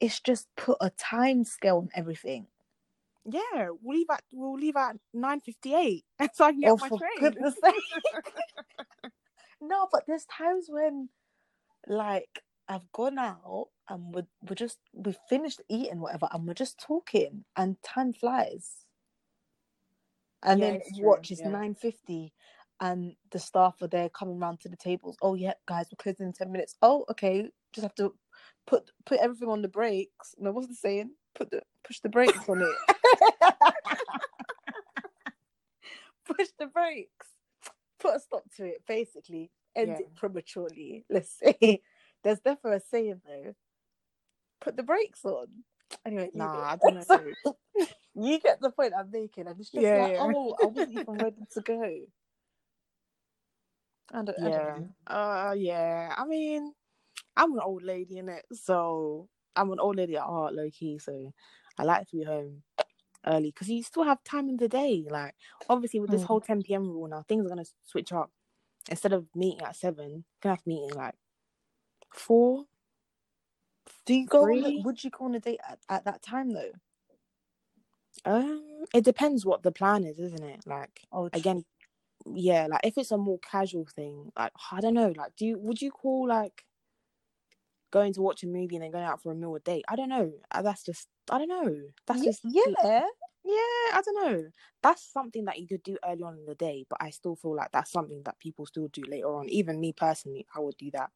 [0.00, 2.46] It's just put a time scale on everything.
[3.24, 6.76] yeah, we'll leave at we'll leave at nine fifty eight, so I can get Oh,
[6.76, 7.10] my for train.
[7.20, 7.74] goodness sake.
[9.60, 11.10] no, but there's times when,
[11.88, 16.80] like, I've gone out and we're, we're just we've finished eating whatever, and we're just
[16.80, 18.86] talking, and time flies.
[20.42, 21.46] And Yeah, then watch it's yeah.
[21.46, 22.32] nine fifty,
[22.80, 25.16] and the staff are there coming round to the tables.
[25.22, 26.76] Oh yeah, guys, we're closing in ten minutes.
[26.82, 28.14] Oh okay, just have to
[28.66, 30.34] put put everything on the brakes.
[30.38, 31.12] No, what's the saying?
[31.34, 32.78] Put the push the brakes on it.
[36.26, 37.28] push the brakes.
[38.00, 38.82] Put a stop to it.
[38.88, 40.00] Basically, end Yeah.
[40.00, 41.04] it prematurely.
[41.10, 41.82] Let's say.
[42.24, 43.54] There's definitely a saying though.
[44.60, 45.48] Put the brakes on.
[46.06, 47.06] Anyway, Nah, I don't know.
[48.14, 50.18] you get the point I'm making, it's just Yeah, like, yeah.
[50.18, 51.96] oh, I wasn't even ready to go.
[54.12, 54.74] I don't, I don't Yeah.
[54.74, 54.88] know.
[55.06, 56.14] Uh, yeah.
[56.16, 56.72] I mean,
[57.36, 60.98] I'm an old lady in it, so I'm an old lady at heart, low key.
[60.98, 61.32] So
[61.78, 62.62] I like to be home
[63.26, 65.06] early because you still have time in the day.
[65.08, 65.34] Like,
[65.68, 66.24] obviously, with this Mm.
[66.24, 66.84] whole 10 p.m.
[66.90, 68.32] rule now, things are gonna switch up.
[68.90, 71.16] Instead of meeting at seven, can have meeting like
[72.14, 72.66] four.
[74.04, 74.52] Do you go?
[74.52, 76.72] On a, would you go on a date at, at that time though?
[78.24, 80.66] Um, it depends what the plan is, isn't it?
[80.66, 81.64] Like, Oh, again,
[82.26, 82.66] yeah.
[82.68, 85.12] Like, if it's a more casual thing, like I don't know.
[85.16, 86.64] Like, do you would you call like
[87.90, 89.84] going to watch a movie and then going out for a meal a date?
[89.88, 90.32] I don't know.
[90.50, 91.76] Uh, That's just I don't know.
[92.06, 93.06] That's Ye- just yeah.
[93.44, 93.54] yeah,
[93.94, 94.50] I don't know.
[94.82, 97.56] That's something that you could do early on in the day, but I still feel
[97.56, 99.48] like that's something that people still do later on.
[99.50, 101.10] Even me personally, I would do that.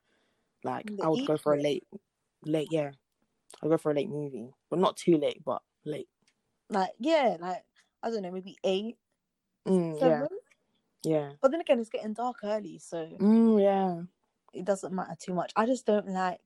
[0.65, 1.87] Like I would go for a late,
[2.45, 2.93] late, yeah.
[3.63, 6.09] I'll go for a late movie, but not too late, but late.
[6.71, 7.65] Like yeah, like
[8.03, 8.99] I don't know, maybe eight,
[9.69, 10.27] Mm, seven.
[10.27, 10.29] yeah,
[11.05, 14.03] yeah, But then again, it's getting dark early, so mm, yeah.
[14.55, 15.53] it doesn't matter too much.
[15.57, 16.41] I just don't like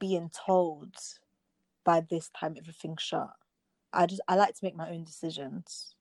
[0.00, 0.96] being told
[1.84, 3.30] by this time everything's shut.
[3.92, 5.94] I just I like to make my own decisions.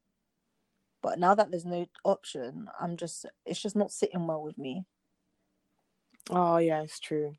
[1.02, 4.86] But now that there's no option, I'm just it's just not sitting well with me.
[6.30, 7.36] Oh yeah, it's true.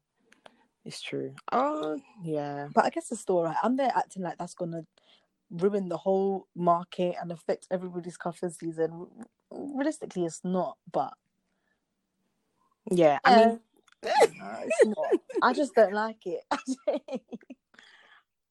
[0.85, 1.35] It's true.
[1.51, 2.69] Oh yeah.
[2.75, 3.53] But I guess it's still.
[3.63, 4.85] I'm there acting like that's gonna
[5.51, 9.07] ruin the whole market and affect everybody's cuffing season.
[9.51, 10.77] Realistically, it's not.
[10.93, 11.15] But
[12.91, 13.19] Yeah.
[13.25, 13.61] I mean
[14.05, 14.11] no,
[14.65, 15.21] it's not.
[15.43, 16.43] I just don't like it.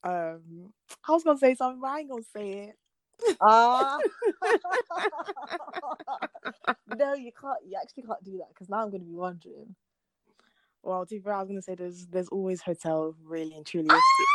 [0.03, 0.73] um
[1.07, 2.77] I was gonna say something, but I ain't gonna say it.
[3.41, 3.97] Ah.
[6.97, 7.59] no, you can't.
[7.65, 9.75] You actually can't do that because now I'm going to be wondering.
[10.81, 13.87] Well, to be fair, I was gonna say there's there's always hotel really and truly.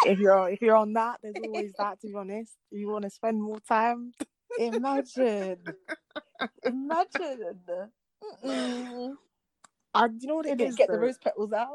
[0.06, 2.00] If, you're if you're on that, there's always that.
[2.00, 4.12] To be honest, if you want to spend more time.
[4.58, 5.58] Imagine,
[6.64, 7.90] imagine.
[8.42, 9.12] Mm-mm.
[9.94, 10.76] I, you know what it didn't is.
[10.76, 11.74] get the rose petals out.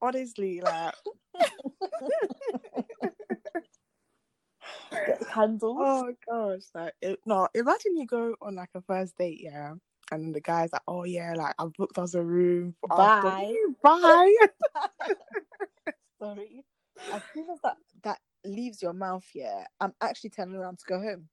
[0.00, 0.94] Honestly, like
[5.06, 5.76] Get candles.
[5.80, 7.48] oh gosh, like it, no.
[7.54, 9.72] Imagine you go on like a first date, yeah,
[10.12, 12.74] and then the guy's like, oh yeah, like I've booked us a room.
[12.88, 13.54] Bye.
[13.82, 14.36] bye.
[16.20, 16.64] Sorry.
[17.12, 21.00] As soon as that that leaves your mouth, yeah, I'm actually turning around to go
[21.00, 21.28] home.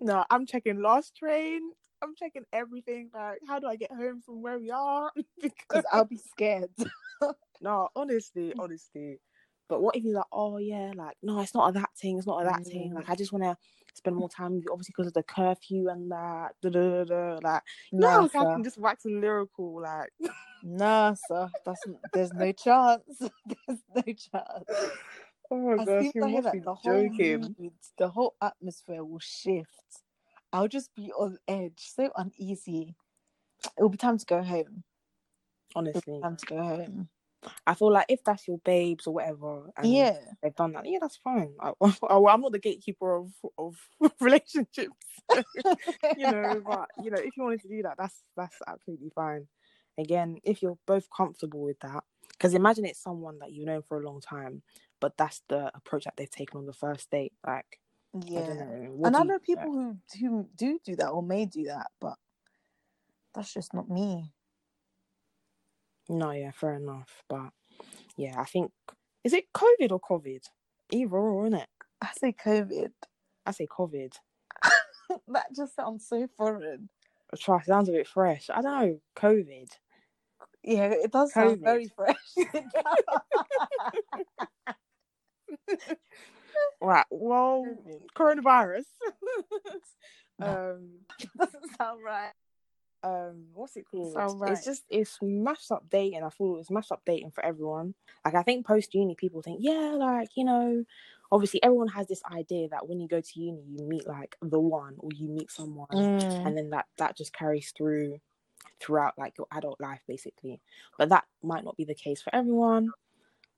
[0.00, 1.72] no, I'm checking last train.
[2.02, 3.10] I'm checking everything.
[3.12, 5.10] Like, how do I get home from where we are?
[5.42, 6.70] because I'll be scared.
[7.60, 9.20] no, honestly, honestly,
[9.70, 12.26] But what if he's like, oh yeah, like no, it's not a that thing, it's
[12.26, 12.90] not a that thing.
[12.90, 12.94] Mm.
[12.96, 13.56] Like I just want to
[13.94, 16.56] spend more time with you, obviously because of the curfew and that.
[16.60, 17.38] Da, da, da.
[17.40, 19.80] Like no, Nah, I can just wax lyrical.
[19.80, 20.10] Like
[20.64, 21.48] Nah, sir.
[21.64, 23.02] That's there's no chance.
[23.20, 24.90] there's no chance.
[25.52, 27.54] oh my gosh, you as I hear must be the whole mood,
[27.96, 29.68] the whole atmosphere will shift.
[30.52, 32.96] I'll just be on edge, so uneasy.
[33.78, 34.82] It'll be time to go home.
[35.76, 37.08] It'll be Honestly, time to go home.
[37.66, 40.34] I feel like if that's your babes or whatever, and Yeah.
[40.42, 41.54] they've done that, yeah, that's fine.
[41.60, 41.72] I,
[42.10, 43.76] I'm not the gatekeeper of of
[44.20, 44.96] relationships.
[46.14, 49.48] you know, but you know, if you wanted to do that, that's that's absolutely fine.
[49.98, 54.00] Again, if you're both comfortable with that, because imagine it's someone that you've known for
[54.00, 54.62] a long time,
[55.00, 57.32] but that's the approach that they've taken on the first date.
[57.46, 57.80] Like,
[58.36, 58.60] I don't Yeah.
[58.60, 58.98] know.
[59.04, 62.16] And I know people who who do do that or may do that, but
[63.34, 64.32] that's just not me.
[66.10, 67.22] No, yeah, fair enough.
[67.28, 67.50] But
[68.16, 68.72] yeah, I think
[69.22, 70.42] is it COVID or COVID?
[70.92, 71.68] Either or, isn't it?
[72.02, 72.90] I say COVID.
[73.46, 74.12] I say COVID.
[75.28, 76.88] that just sounds so foreign.
[77.38, 78.50] Try sounds a bit fresh.
[78.52, 79.00] I don't know.
[79.16, 79.68] COVID.
[80.64, 82.16] Yeah, it does sound very fresh.
[86.80, 87.06] Right.
[87.10, 87.66] Well,
[88.16, 88.84] coronavirus.
[90.38, 90.46] No.
[90.76, 90.88] um,
[91.38, 92.32] doesn't sound right.
[93.02, 94.12] Um, what's it called?
[94.12, 94.52] Sound right.
[94.52, 96.22] It's just it's mashed up dating.
[96.22, 97.94] I feel it's mashed up dating for everyone.
[98.24, 100.84] Like I think post uni, people think, yeah, like you know,
[101.32, 104.58] obviously everyone has this idea that when you go to uni, you meet like the
[104.60, 106.46] one or you meet someone, Mm.
[106.46, 108.20] and then that that just carries through
[108.78, 110.58] throughout like your adult life basically
[110.98, 112.90] but that might not be the case for everyone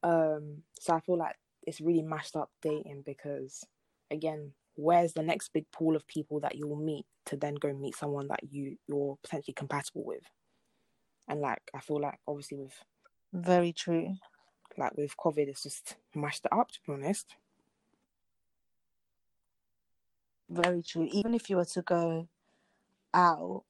[0.02, 3.64] um so i feel like it's really mashed up dating because
[4.10, 7.96] again where's the next big pool of people that you'll meet to then go meet
[7.96, 10.24] someone that you you're potentially compatible with
[11.28, 12.74] and like i feel like obviously with
[13.32, 14.16] Very true.
[14.78, 17.36] like with covid it's just mashed it up to be honest
[20.52, 21.08] Very true.
[21.10, 22.28] Even if you were to go
[23.14, 23.64] out,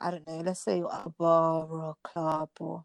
[0.00, 2.84] I don't know, let's say you're at a bar or a club or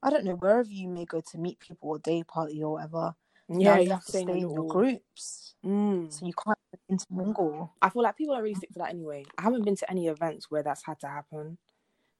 [0.00, 3.16] I don't know, wherever you may go to meet people or day party or whatever,
[3.48, 5.54] yeah now you have to stay in your groups.
[5.64, 6.12] Mm.
[6.12, 6.58] So you can't
[6.88, 7.72] intermingle.
[7.82, 9.24] I feel like people don't really stick to that anyway.
[9.36, 11.58] I haven't been to any events where that's had to happen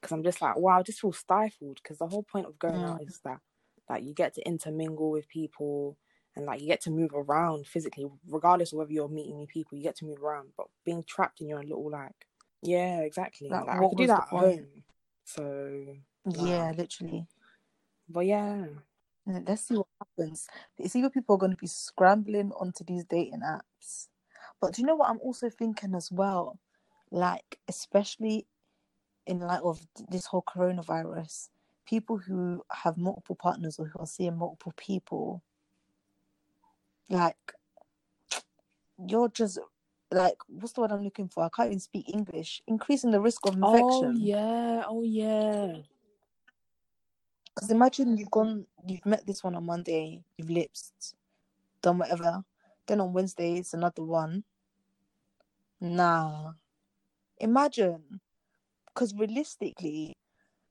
[0.00, 1.80] because I'm just like, wow, I just feel stifled.
[1.82, 3.40] Because the whole point of going out is that,
[3.88, 5.96] like, you get to intermingle with people
[6.36, 9.76] and like you get to move around physically, regardless of whether you're meeting new people.
[9.76, 12.26] You get to move around, but being trapped in your little like,
[12.62, 13.48] yeah, exactly.
[13.48, 14.60] Like, Like, I could do that at point?
[14.60, 14.66] home.
[15.24, 17.26] So, Yeah, literally.
[18.08, 18.66] but Yeah,
[19.28, 20.48] Let's see what happens.
[20.78, 24.08] It's either people are going to be scrambling onto these dating apps.
[24.60, 26.58] But do you know what I'm also thinking as well?
[27.10, 28.46] Like, especially
[29.26, 31.48] in light of this whole coronavirus,
[31.86, 35.42] people who have multiple partners or who are seeing multiple people,
[37.10, 37.36] like,
[39.06, 39.58] you're just
[40.10, 41.44] like, what's the word I'm looking for?
[41.44, 42.62] I can't even speak English.
[42.66, 44.14] Increasing the risk of oh, infection.
[44.16, 45.76] oh yeah, oh yeah,
[47.58, 51.16] Because imagine you've gone, you've met this one on Monday, you've lipsed,
[51.82, 52.44] done whatever.
[52.86, 54.44] Then on Wednesday, it's another one.
[55.80, 56.52] Nah.
[57.38, 58.20] Imagine.
[58.86, 60.14] Because realistically,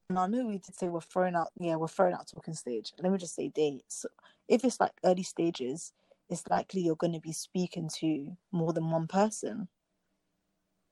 [0.10, 2.94] and I know we did say we're throwing out, yeah, we're throwing out talking stage.
[3.04, 4.06] Let me just say dates.
[4.48, 5.92] If it's like early stages,
[6.30, 9.68] it's likely you're going to be speaking to more than one person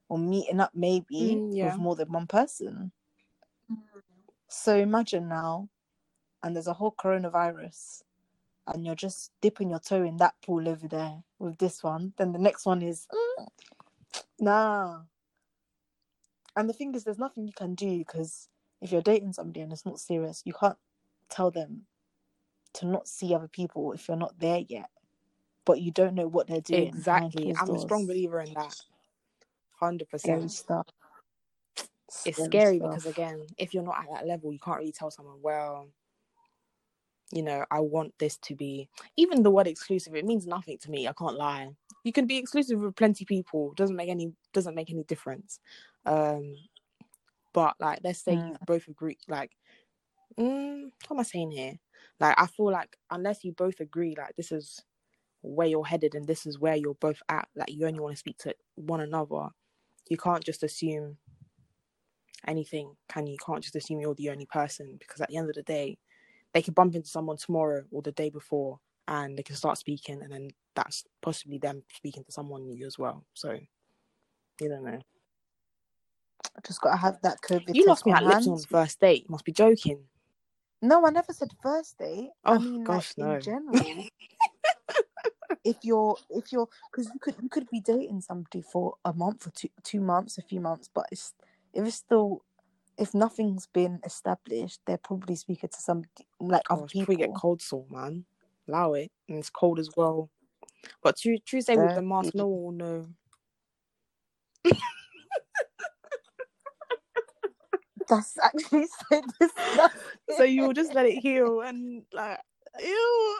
[0.09, 1.67] or meeting up maybe Mm, yeah.
[1.67, 2.91] with more than one person.
[4.49, 5.69] So imagine now,
[6.45, 8.03] and there's a whole coronavirus,
[8.67, 12.13] and you're just dipping your toe in that pool over there with this one.
[12.17, 13.47] Then the next one is, "Mm,
[14.39, 15.01] nah.
[16.55, 18.47] And the thing is, there's nothing you can do because
[18.79, 20.77] if you're dating somebody and it's not serious, you can't
[21.29, 21.87] tell them
[22.73, 24.89] to not see other people if you're not there yet.
[25.65, 26.87] But you don't know what they're doing.
[26.87, 27.55] exactly.
[27.59, 28.75] I'm a strong believer in that.
[29.79, 30.51] Hundred Scary percent.
[30.51, 30.87] stuff.
[32.23, 32.89] it's scary stuff.
[32.91, 35.89] because again if you're not at that level you can't really tell someone well
[37.31, 40.91] you know i want this to be even the word exclusive it means nothing to
[40.91, 41.69] me i can't lie
[42.03, 45.59] you can be exclusive with plenty of people doesn't make any doesn't make any difference
[46.05, 46.55] um
[47.53, 48.49] but like let's say Mm.
[48.49, 49.51] you both agree like
[50.39, 51.73] mm, what am i saying here
[52.19, 54.83] like i feel like unless you both agree like this is
[55.41, 58.19] where you're headed and this is where you're both at like you only want to
[58.19, 59.49] speak to one another
[60.09, 61.17] you can't just assume
[62.47, 63.33] anything can you?
[63.33, 65.97] You can't just assume you're the only person because at the end of the day
[66.55, 70.23] they could bump into someone tomorrow or the day before and they can start speaking
[70.23, 73.59] and then that's possibly them speaking to someone new as well so
[74.61, 74.99] you don't know
[76.57, 77.75] I Just gotta have that COVID.
[77.75, 78.55] you lost me at lips hand.
[78.55, 79.99] on the first date you must be joking
[80.81, 82.31] No, I never said first date.
[82.45, 83.33] I Oh, mean, gosh, like no.
[83.35, 84.05] in general.
[85.65, 89.47] if you're, if you're, because you could, you could be dating somebody for a month
[89.47, 91.33] or two, two months, a few months, but it's
[91.73, 92.43] if it's still,
[92.97, 96.03] if nothing's been established, they're probably speaking to some
[96.39, 97.17] like other Gosh, before we people.
[97.17, 98.25] get cold sore, man.
[98.67, 99.11] Allow it.
[99.29, 100.29] And it's cold as well.
[101.03, 103.07] But Tu- Tuesday with the mask, no one will know.
[108.09, 109.91] That's actually so disgusting.
[110.29, 112.39] So you'll just let it heal and like,
[112.83, 113.39] ew.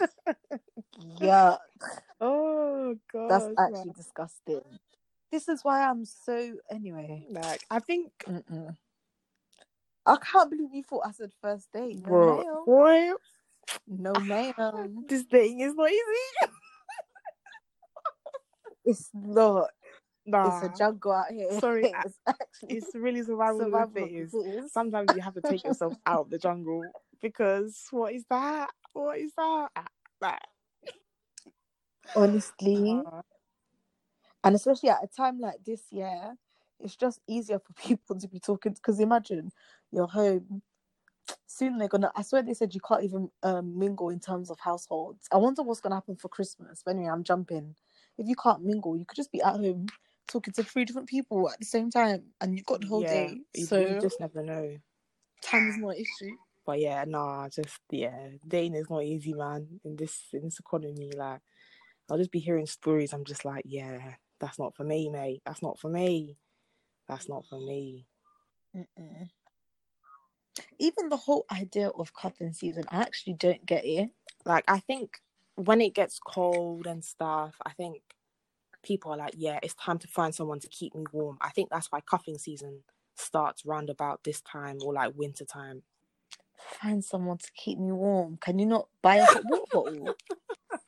[1.20, 1.56] yeah,
[2.20, 3.22] Oh god.
[3.28, 4.62] that's actually disgusting.
[5.30, 7.26] This is why I'm so anyway.
[7.30, 8.76] like I think Mm-mm.
[10.06, 11.98] I can't believe you thought I said first date.
[12.06, 13.14] No, bro.
[13.86, 15.04] No, ma'am.
[15.08, 16.02] this dating is not easy.
[18.84, 19.70] It's not.
[20.24, 21.58] Nah, It's a jungle out here.
[21.60, 24.32] Sorry, it's actually it's really survival, survival of the of the fittest.
[24.32, 24.74] fittest.
[24.74, 28.70] Sometimes you have to take yourself out of the jungle because what is that?
[28.94, 29.68] What is that?
[30.20, 30.40] Like,
[32.16, 33.22] Honestly, uh,
[34.44, 36.36] and especially at a time like this, year
[36.80, 38.72] it's just easier for people to be talking.
[38.72, 39.50] Because imagine
[39.92, 40.62] you're home.
[41.46, 42.10] Soon they're gonna.
[42.16, 45.26] I swear they said you can't even um, mingle in terms of households.
[45.32, 46.82] I wonder what's gonna happen for Christmas.
[46.84, 47.74] But anyway, I'm jumping.
[48.16, 49.86] If you can't mingle, you could just be at home
[50.26, 53.26] talking to three different people at the same time, and you've got the whole yeah,
[53.26, 53.40] day.
[53.54, 54.76] you, So you just never know.
[55.42, 56.36] time is not an issue.
[56.64, 59.80] But yeah, nah, just yeah, dating is not easy, man.
[59.84, 61.40] In this in this economy, like
[62.10, 63.12] I'll just be hearing stories.
[63.12, 65.42] I'm just like, yeah, that's not for me, mate.
[65.44, 66.36] That's not for me.
[67.08, 68.06] That's not for me.
[68.76, 69.28] Mm-mm.
[70.78, 74.10] Even the whole idea of cuffing season, I actually don't get it.
[74.44, 75.18] Like I think
[75.56, 78.02] when it gets cold and stuff, I think
[78.82, 81.38] people are like, yeah, it's time to find someone to keep me warm.
[81.40, 82.82] I think that's why cuffing season
[83.16, 85.82] starts round about this time or like winter time.
[86.82, 88.36] Find someone to keep me warm.
[88.40, 90.14] Can you not buy a hot water bottle?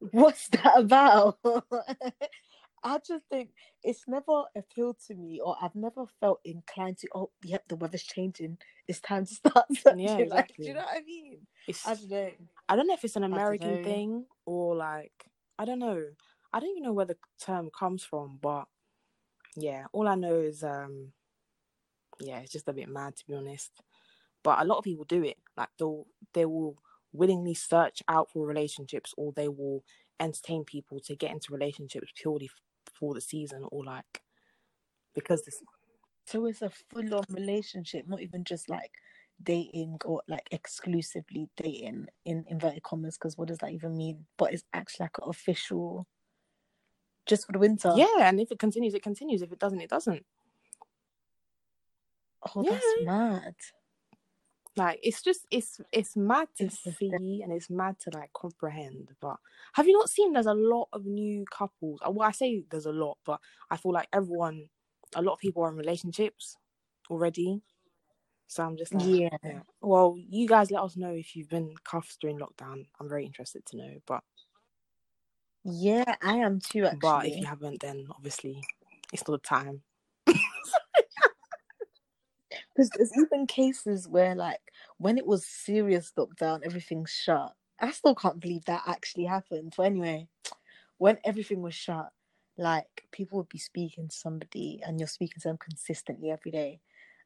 [0.00, 1.38] What's that about?
[2.84, 3.50] I just think
[3.82, 7.08] it's never appealed to me, or I've never felt inclined to.
[7.14, 8.58] Oh, yep, the weather's changing.
[8.86, 9.66] It's time to start.
[9.74, 9.98] searching.
[10.00, 11.46] Yeah, Like, do you know what I mean?
[11.66, 12.30] It's I don't know.
[12.68, 15.12] I don't know if it's an American thing or like
[15.58, 16.04] I don't know.
[16.52, 18.66] I don't even know where the term comes from, but
[19.56, 21.12] yeah, all I know is um
[22.20, 23.72] yeah, it's just a bit mad to be honest.
[24.42, 25.38] But a lot of people do it.
[25.56, 26.76] Like they'll they will
[27.12, 29.84] willingly search out for relationships or they will
[30.20, 32.50] entertain people to get into relationships purely
[32.98, 34.22] for the season or like
[35.14, 35.62] because this
[36.26, 38.92] So it's a full-on relationship, not even just like
[39.42, 43.16] dating or like exclusively dating in inverted commas.
[43.18, 44.26] Because what does that even mean?
[44.36, 46.06] But it's actually like an official,
[47.26, 47.94] just for the winter.
[47.96, 49.42] yeah, and if it continues, it continues.
[49.42, 50.24] If it doesn't, it doesn't.
[52.54, 53.04] Oh, that's Yeah.
[53.04, 53.54] mad.
[54.78, 59.16] Like it's just it's it's mad to It's see and it's mad to like comprehend.
[59.20, 59.38] But
[59.74, 62.00] have you not seen there's a lot of new couples?
[62.06, 64.70] uh, Well, I say there's a lot, but I feel like everyone,
[65.16, 66.56] a lot of people are in relationships
[67.10, 67.62] already.
[68.48, 69.28] So I'm just like, Yeah.
[69.44, 69.62] yeah.
[69.80, 72.88] Well, you guys let us know if you've been cuffed during lockdown.
[73.00, 74.00] I'm very interested to know.
[74.06, 74.24] But
[75.64, 76.84] Yeah, I am too.
[76.86, 78.60] Actually, but if you haven't, then obviously
[79.12, 79.82] it's not the time.
[82.78, 84.60] Because there's even cases where, like,
[84.98, 87.52] when it was serious lockdown, everything's shut.
[87.80, 89.74] I still can't believe that actually happened.
[89.76, 90.28] But anyway,
[90.98, 92.10] when everything was shut,
[92.56, 96.80] like, people would be speaking to somebody and you're speaking to them consistently every day.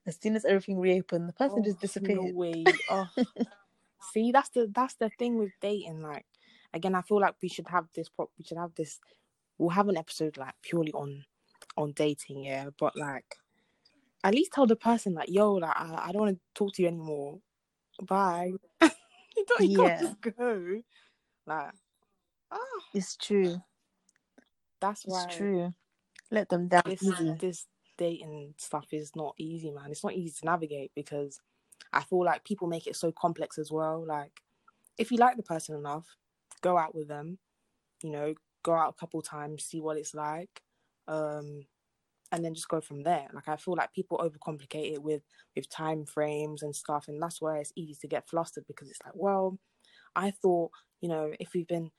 [0.07, 2.19] As soon as everything reopened, the person oh, just Oh, disappeared.
[2.23, 2.65] No way.
[2.89, 3.07] Oh.
[4.15, 6.01] See, that's the that's the thing with dating.
[6.01, 6.25] Like,
[6.73, 8.09] again, I feel like we should have this.
[8.19, 9.01] We should have this.
[9.59, 11.27] We'll have an episode like purely on
[11.77, 12.71] on dating, yeah.
[12.79, 13.37] But like,
[14.25, 16.83] at least tell the person like, yo, like, I, I don't want to talk to
[16.83, 17.41] you anymore.
[18.03, 18.53] Bye.
[18.83, 19.77] you don't you Yeah.
[19.77, 20.83] can't just go.
[21.47, 21.73] Like,
[22.51, 22.59] ah,
[22.95, 23.63] It's true.
[24.81, 25.73] that's It's why true.
[26.31, 27.37] Let them down this easy.
[27.41, 27.67] this
[27.99, 29.91] dating stuff is not easy, man.
[29.91, 31.41] It's not easy to navigate because
[31.93, 34.05] I feel like people make it so complex as well.
[34.07, 34.33] Like,
[34.99, 36.07] if you like the person enough,
[36.63, 37.39] go out with them.
[38.03, 40.63] You know, go out a couple times, see what it's like,
[41.09, 41.65] um,
[42.33, 43.29] and then just go from there.
[43.33, 45.25] Like, I feel like people overcomplicate it with
[45.57, 49.01] with time frames and stuff, and that's where it's easy to get flustered because it's
[49.05, 49.59] like, well,
[50.17, 51.91] I thought, you know, if we've been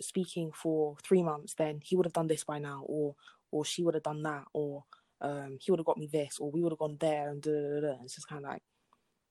[0.00, 3.16] speaking for three months, then he would have done this by now, or
[3.50, 4.84] or she would have done that, or
[5.20, 7.52] um, he would have got me this, or we would have gone there, and da,
[7.52, 8.02] da, da, da.
[8.04, 8.62] it's just kind of like,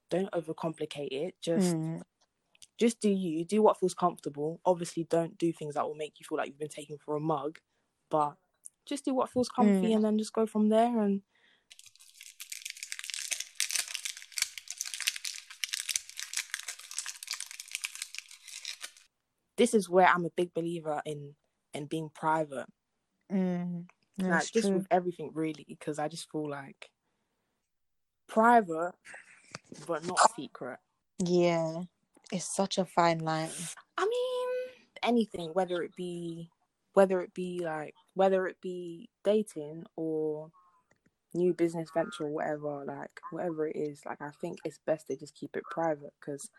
[0.09, 1.35] don't overcomplicate it.
[1.41, 2.01] Just Mm.
[2.77, 4.59] just do you, do what feels comfortable.
[4.65, 7.19] Obviously, don't do things that will make you feel like you've been taken for a
[7.19, 7.59] mug,
[8.09, 8.37] but
[8.85, 9.95] just do what feels comfy mm.
[9.95, 11.21] and then just go from there and
[19.61, 21.35] this is where I'm a big believer in
[21.73, 22.65] in being private.
[23.31, 23.85] Mm,
[24.17, 24.77] like just true.
[24.77, 26.89] with everything really, because I just feel like
[28.27, 28.93] private
[29.87, 30.79] but not secret.
[31.19, 31.83] Yeah.
[32.31, 33.49] It's such a fine line.
[33.97, 36.49] I mean anything, whether it be
[36.93, 40.51] whether it be like whether it be dating or
[41.33, 45.15] new business venture or whatever, like whatever it is, like I think it's best to
[45.15, 46.49] just keep it private because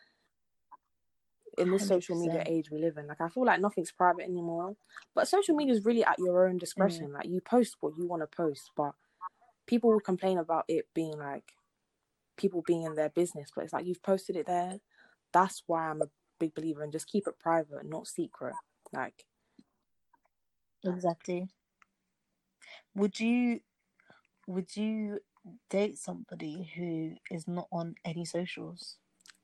[1.58, 4.74] in this social media age we live in, like I feel like nothing's private anymore.
[5.14, 7.08] But social media is really at your own discretion.
[7.08, 7.14] Mm.
[7.14, 8.92] Like you post what you want to post, but
[9.66, 11.52] people will complain about it being like
[12.36, 14.78] people being in their business, but it's like you've posted it there.
[15.32, 16.08] That's why I'm a
[16.38, 18.54] big believer in just keep it private, not secret.
[18.92, 19.24] Like
[20.84, 21.48] Exactly.
[22.94, 23.60] Would you
[24.46, 25.20] would you
[25.70, 28.96] date somebody who is not on any socials?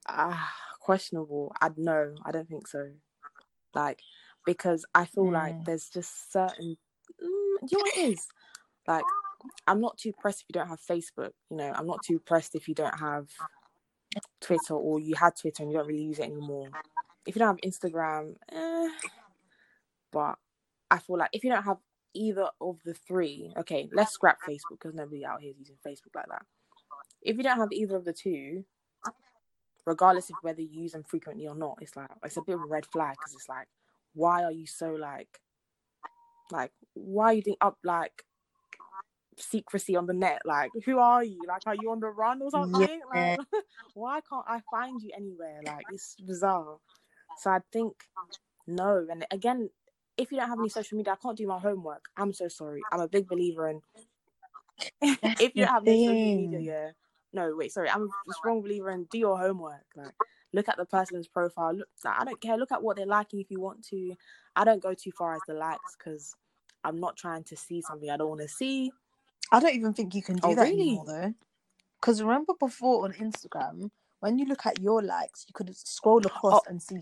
[0.08, 1.52] ah questionable.
[1.60, 2.90] I'd no, I don't think so.
[3.74, 4.00] Like
[4.46, 5.64] because I feel like Mm.
[5.66, 6.76] there's just certain
[7.22, 8.26] mm, you know what it is?
[8.86, 9.04] Like
[9.66, 12.54] I'm not too pressed if you don't have Facebook, you know, I'm not too pressed
[12.54, 13.28] if you don't have
[14.40, 16.68] Twitter or you had Twitter and you don't really use it anymore.
[17.26, 18.88] If you don't have Instagram, eh.
[20.10, 20.36] but
[20.90, 21.78] I feel like if you don't have
[22.14, 26.14] either of the three, okay, let's scrap Facebook because nobody out here is using Facebook
[26.14, 26.42] like that.
[27.22, 28.64] If you don't have either of the two,
[29.86, 32.62] regardless of whether you use them frequently or not, it's like it's a bit of
[32.62, 33.66] a red flag because it's like,
[34.14, 35.40] why are you so like,
[36.50, 38.24] like why are you doing up like
[39.36, 40.42] secrecy on the net?
[40.44, 41.40] Like, who are you?
[41.46, 43.00] Like, are you on the run or something?
[43.14, 43.36] Yeah.
[43.38, 43.40] Like,
[43.94, 45.60] why can't I find you anywhere?
[45.64, 46.78] Like, it's bizarre.
[47.38, 47.94] So I think
[48.66, 49.06] no.
[49.10, 49.70] And again,
[50.18, 52.04] if you don't have any social media, I can't do my homework.
[52.16, 52.82] I'm so sorry.
[52.92, 53.80] I'm a big believer in
[55.00, 56.90] if you don't have no social media, yeah.
[57.32, 57.88] No, wait, sorry.
[57.88, 59.84] I'm a strong believer in do your homework.
[59.96, 60.14] Like,
[60.52, 61.74] look at the person's profile.
[61.74, 62.56] Look, like, I don't care.
[62.56, 64.14] Look at what they're liking if you want to.
[64.56, 66.34] I don't go too far as the likes because
[66.84, 68.92] I'm not trying to see something I don't want to see.
[69.52, 70.82] I don't even think you can do Oh, that really?
[70.82, 71.34] anymore though.
[72.00, 73.90] Because remember before on Instagram,
[74.20, 76.70] when you look at your likes, you could scroll across oh.
[76.70, 77.00] and see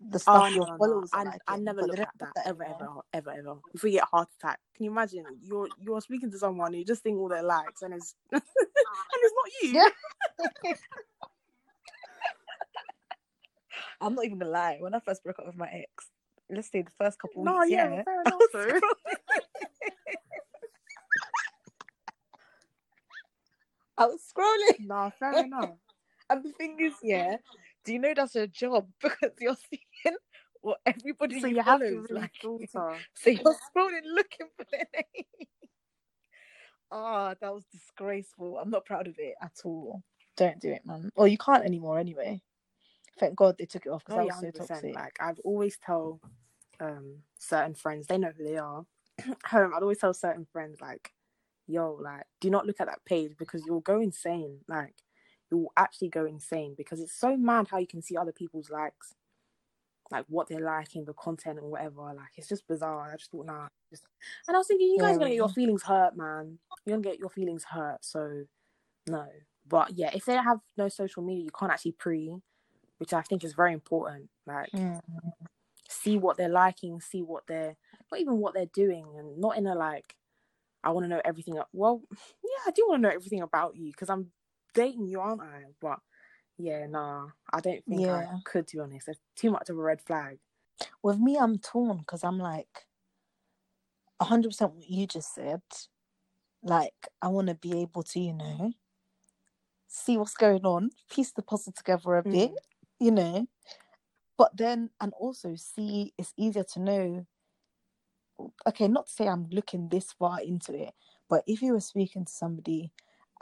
[0.00, 0.78] the oh, stuff Oh no, your no, no.
[0.78, 1.40] followers I, are liking.
[1.48, 3.54] I never look at don't that ever, ever, ever, ever.
[3.72, 5.24] Before you get heart attack, can you imagine?
[5.42, 9.34] You're you're speaking to someone, you just seeing all their likes, and it's and it's
[9.34, 9.72] not you.
[9.74, 9.88] Yeah.
[14.00, 14.76] I'm not even gonna lie.
[14.80, 16.06] When I first broke up with my ex,
[16.50, 18.80] let's say the first couple No, weeks, yeah, yeah, fair I enough, was scrolling.
[23.98, 25.76] I was scrolling, No, fair enough.
[26.30, 27.36] and the thing is, yeah,
[27.88, 30.16] do you know that's a job because you're seeing
[30.60, 32.32] what everybody So you to like.
[33.14, 35.24] So you're scrolling looking for their name.
[36.90, 38.58] Ah, that was disgraceful.
[38.58, 40.02] I'm not proud of it at all.
[40.38, 41.10] Don't do it, man.
[41.16, 42.40] Well, you can't anymore anyway.
[43.18, 44.94] Thank God they took it off because Oh that was so toxic.
[44.94, 46.18] Like I've always tell
[46.80, 48.86] um certain friends, they know who they are.
[49.46, 51.12] Home, I'd always tell certain friends like,
[51.66, 54.60] "Yo, like, do not look at that page because you'll go insane.
[54.66, 54.94] Like,
[55.50, 59.14] you'll actually go insane because it's so mad how you can see other people's likes,
[60.10, 62.02] like what they're liking, the content and whatever.
[62.02, 63.12] Like, it's just bizarre.
[63.12, 63.68] I just thought, nah.
[63.90, 64.04] Just...
[64.46, 66.58] And I was thinking, you guys are gonna get your feelings hurt, man.
[66.84, 67.98] You're gonna get your feelings hurt.
[68.04, 68.44] So,
[69.06, 69.26] no.
[69.66, 72.34] But yeah, if they have no social media, you can't actually pre,
[72.98, 74.28] which I think is very important.
[74.46, 74.70] Like,
[75.88, 77.76] see what they're liking, see what they're
[78.10, 80.14] not even what they're doing, and not in a like,
[80.82, 81.58] I want to know everything.
[81.72, 84.30] Well, yeah, I do want to know everything about you because I'm
[84.78, 85.64] dating you, aren't I?
[85.80, 85.98] But
[86.56, 88.66] yeah, nah, I don't think I could.
[88.68, 90.38] To be honest, it's too much of a red flag.
[91.02, 92.86] With me, I'm torn because I'm like,
[94.22, 95.62] 100% what you just said.
[96.62, 98.72] Like, I want to be able to, you know,
[99.88, 102.56] see what's going on, piece the puzzle together a bit, Mm.
[103.00, 103.46] you know.
[104.36, 107.26] But then, and also see, it's easier to know.
[108.68, 110.94] Okay, not to say I'm looking this far into it,
[111.28, 112.92] but if you were speaking to somebody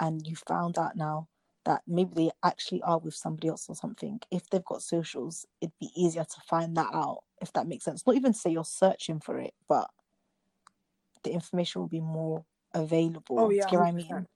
[0.00, 1.28] and you found out now
[1.64, 5.78] that maybe they actually are with somebody else or something, if they've got socials, it'd
[5.80, 8.06] be easier to find that out, if that makes sense.
[8.06, 9.90] Not even say you're searching for it, but
[11.24, 12.44] the information will be more
[12.74, 13.44] available.
[13.44, 14.26] Oh Do yeah, you get what I mean?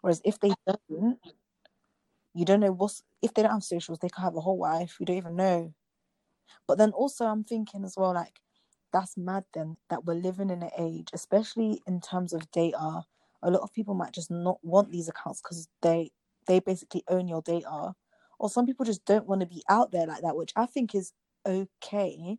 [0.00, 1.20] Whereas if they don't,
[2.34, 4.96] you don't know what's if they don't have socials, they could have a whole wife.
[5.00, 5.74] You don't even know.
[6.66, 8.40] But then also, I'm thinking as well, like
[8.92, 9.44] that's mad.
[9.54, 13.04] Then that we're living in an age, especially in terms of data.
[13.42, 16.10] A lot of people might just not want these accounts because they
[16.46, 17.94] they basically own your data,
[18.38, 20.94] or some people just don't want to be out there like that, which I think
[20.94, 21.12] is
[21.46, 22.38] okay.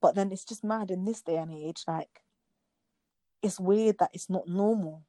[0.00, 1.82] But then it's just mad in this day and age.
[1.86, 2.22] Like
[3.42, 5.02] it's weird that it's not normal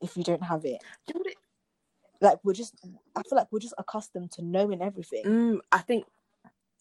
[0.00, 0.80] if you don't have it.
[1.06, 1.36] Do you know what it-
[2.22, 2.74] Like we're just,
[3.16, 5.24] I feel like we're just accustomed to knowing everything.
[5.24, 6.04] Mm, I think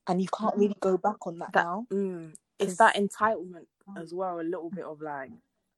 [0.07, 1.87] and you can't really go back on that, That- now.
[1.91, 4.39] Mm, it's that entitlement as well.
[4.39, 5.31] A little bit of like,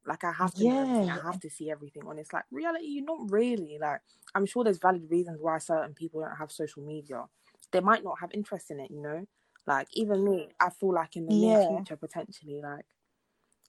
[0.05, 0.87] like I have to know.
[1.09, 2.03] I have to see everything.
[2.07, 3.77] On it's like reality, you're not really.
[3.79, 4.01] Like
[4.35, 7.25] I'm sure there's valid reasons why certain people don't have social media.
[7.71, 8.91] They might not have interest in it.
[8.91, 9.25] You know,
[9.67, 12.85] like even me, I feel like in the near future potentially, like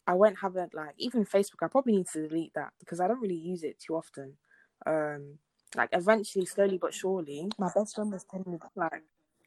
[0.06, 0.70] I won't have it.
[0.74, 3.78] Like even Facebook, I probably need to delete that because I don't really use it
[3.78, 4.36] too often.
[4.86, 5.38] Um,
[5.76, 8.72] like eventually, slowly but surely, My best friend was telling me that.
[8.76, 9.04] like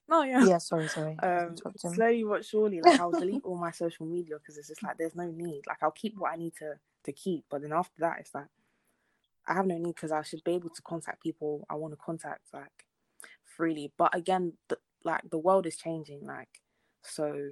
[0.07, 0.45] no, yeah.
[0.45, 1.17] Yeah, sorry, sorry.
[1.23, 4.97] Um slowly but surely like i'll delete all my social media because it's just like
[4.97, 6.73] there's no need like i'll keep what i need to
[7.05, 8.47] to keep but then after that it's like
[9.47, 11.97] i have no need because i should be able to contact people i want to
[11.97, 12.85] contact like
[13.45, 16.61] freely but again the, like the world is changing like
[17.01, 17.51] so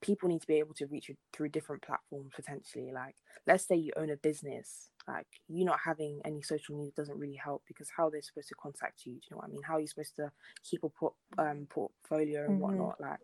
[0.00, 3.74] people need to be able to reach you through different platforms potentially like let's say
[3.76, 7.88] you own a business like you not having any social media doesn't really help because
[7.96, 9.62] how they're supposed to contact you do you know what i mean?
[9.62, 10.30] How are you supposed to
[10.62, 12.60] keep a port, um, portfolio and Mhm.
[12.60, 13.18] whatnot like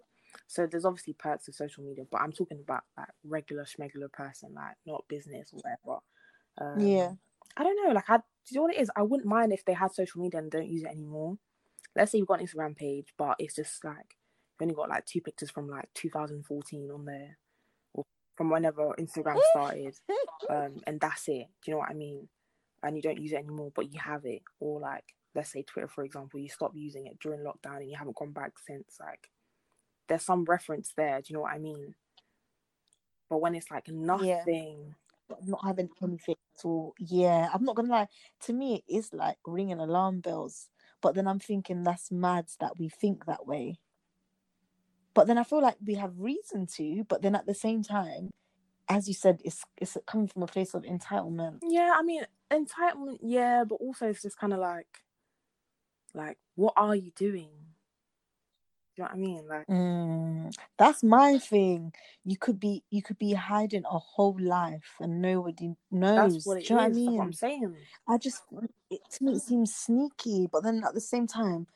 [0.49, 4.53] so there's obviously perks of social media but i'm talking about like regular schmegular person
[4.55, 6.01] like not business or whatever.
[6.61, 7.12] Um, Yeah.
[7.57, 8.91] i don't know like i do you know what it is?
[8.95, 11.39] I wouldn't mind if they had social media and don't use it anymore.
[11.97, 14.16] Let's say you've got an instagram page but it's just like
[14.61, 17.39] you only got like two pictures from like 2014 on there
[18.37, 19.95] from whenever instagram started
[20.51, 22.28] um and that's it do you know what i mean
[22.82, 25.05] and you don't use it anymore but you have it or like
[25.35, 28.32] let's say twitter for example you stop using it during lockdown and you haven't gone
[28.32, 29.28] back since like
[30.09, 31.95] there's some reference there do you know what i mean
[33.30, 34.95] but when it's like nothing
[35.28, 36.95] But not having anything at all.
[36.99, 38.09] Yeah, I'm not gonna lie.
[38.43, 40.68] To me, it is like ringing alarm bells.
[41.01, 43.78] But then I'm thinking that's mad that we think that way.
[45.14, 47.04] But then I feel like we have reason to.
[47.08, 48.30] But then at the same time,
[48.88, 51.60] as you said, it's it's coming from a place of entitlement.
[51.62, 54.86] yeah i mean entitlement yeah but also it's just kind of like
[56.14, 57.48] like what are you doing
[58.96, 61.92] do you know what i mean like Mm, that's my thing.
[62.24, 66.34] You could be you could be hiding a whole life and nobody knows.
[66.34, 67.16] that's what it Do you know what I mean?
[67.16, 67.74] what i'm saying
[68.06, 68.42] I just
[68.90, 71.66] it, to me it seems sneaky, but then at the same time,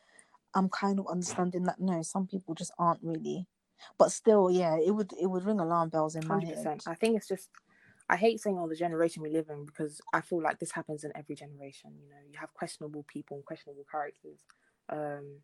[0.59, 3.47] I'm kind of understanding that no, some people just aren't really.
[3.97, 6.81] But still, yeah, it would it would ring alarm bells in my Hundred head.
[6.87, 7.49] I think it's just
[8.09, 11.05] I hate saying oh the generation we live in because I feel like this happens
[11.05, 11.93] in every generation.
[12.03, 14.41] You know, you have questionable people and questionable characters.
[14.89, 15.43] Um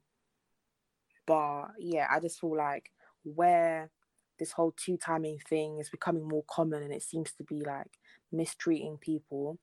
[1.26, 2.90] but yeah, I just feel like
[3.22, 3.90] where
[4.38, 7.98] this whole two timing thing is becoming more common and it seems to be like
[8.32, 9.58] mistreating people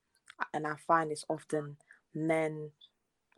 [0.54, 1.76] and I find it's often
[2.14, 2.70] men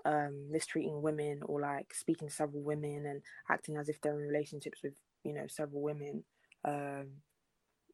[0.05, 4.27] um mistreating women or like speaking to several women and acting as if they're in
[4.29, 4.95] relationships with,
[5.25, 6.25] you know, several women.
[6.65, 7.23] Um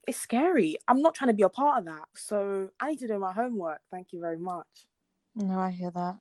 [0.09, 0.77] it's scary.
[0.89, 2.07] I'm not trying to be a part of that.
[2.17, 3.81] So I need to do my homework.
[3.91, 4.87] Thank you very much.
[5.35, 6.21] No, I hear that.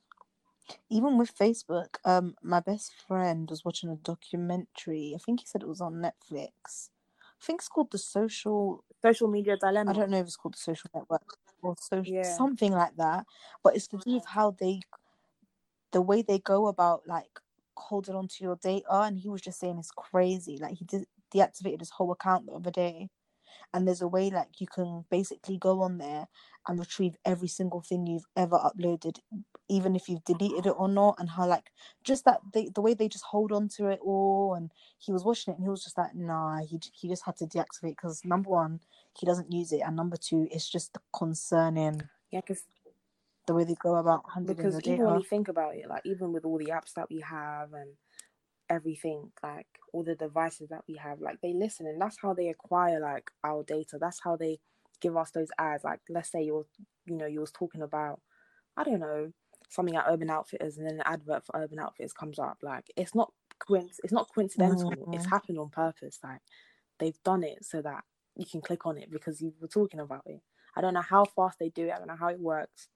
[0.90, 5.14] Even with Facebook, um, my best friend was watching a documentary.
[5.14, 6.90] I think he said it was on Netflix.
[7.42, 9.90] I think it's called The Social Social media dilemma.
[9.90, 12.22] I don't know if it's called the social network or social Yeah.
[12.22, 13.26] something like that,
[13.62, 14.80] but it's to do with how they,
[15.92, 17.30] the way they go about like
[17.76, 18.86] holding on to your data.
[18.90, 20.58] And he was just saying it's crazy.
[20.58, 23.08] Like he did deactivated his whole account the other day,
[23.74, 26.26] and there's a way like you can basically go on there
[26.68, 29.18] and retrieve every single thing you've ever uploaded,
[29.68, 31.16] even if you've deleted it or not.
[31.18, 31.70] And how like
[32.04, 34.54] just that they, the way they just hold on to it all.
[34.54, 37.36] And he was watching it and he was just like, nah, he he just had
[37.38, 38.80] to deactivate because number one
[39.18, 42.62] he doesn't use it, and number two, it's just concerning Yeah, because
[43.50, 46.02] the way they go about handling because the even when you think about it, like
[46.04, 47.90] even with all the apps that we have and
[48.70, 52.48] everything, like all the devices that we have, like they listen and that's how they
[52.48, 53.98] acquire like our data.
[54.00, 54.60] That's how they
[55.00, 55.84] give us those ads.
[55.84, 56.66] Like let's say you're
[57.06, 58.20] you know, you was talking about,
[58.76, 59.32] I don't know,
[59.70, 62.58] something at Urban Outfitters and then an advert for Urban Outfitters comes up.
[62.62, 63.32] Like it's not
[63.68, 65.08] coinc- it's not coincidental.
[65.12, 65.30] It's Mhm.
[65.30, 66.20] happened on purpose.
[66.24, 66.40] Like
[67.00, 68.04] they've done it so that
[68.36, 70.40] you can click on it because you were talking about it.
[70.76, 71.92] I don't know how fast they do it.
[71.92, 72.88] I don't know how it works.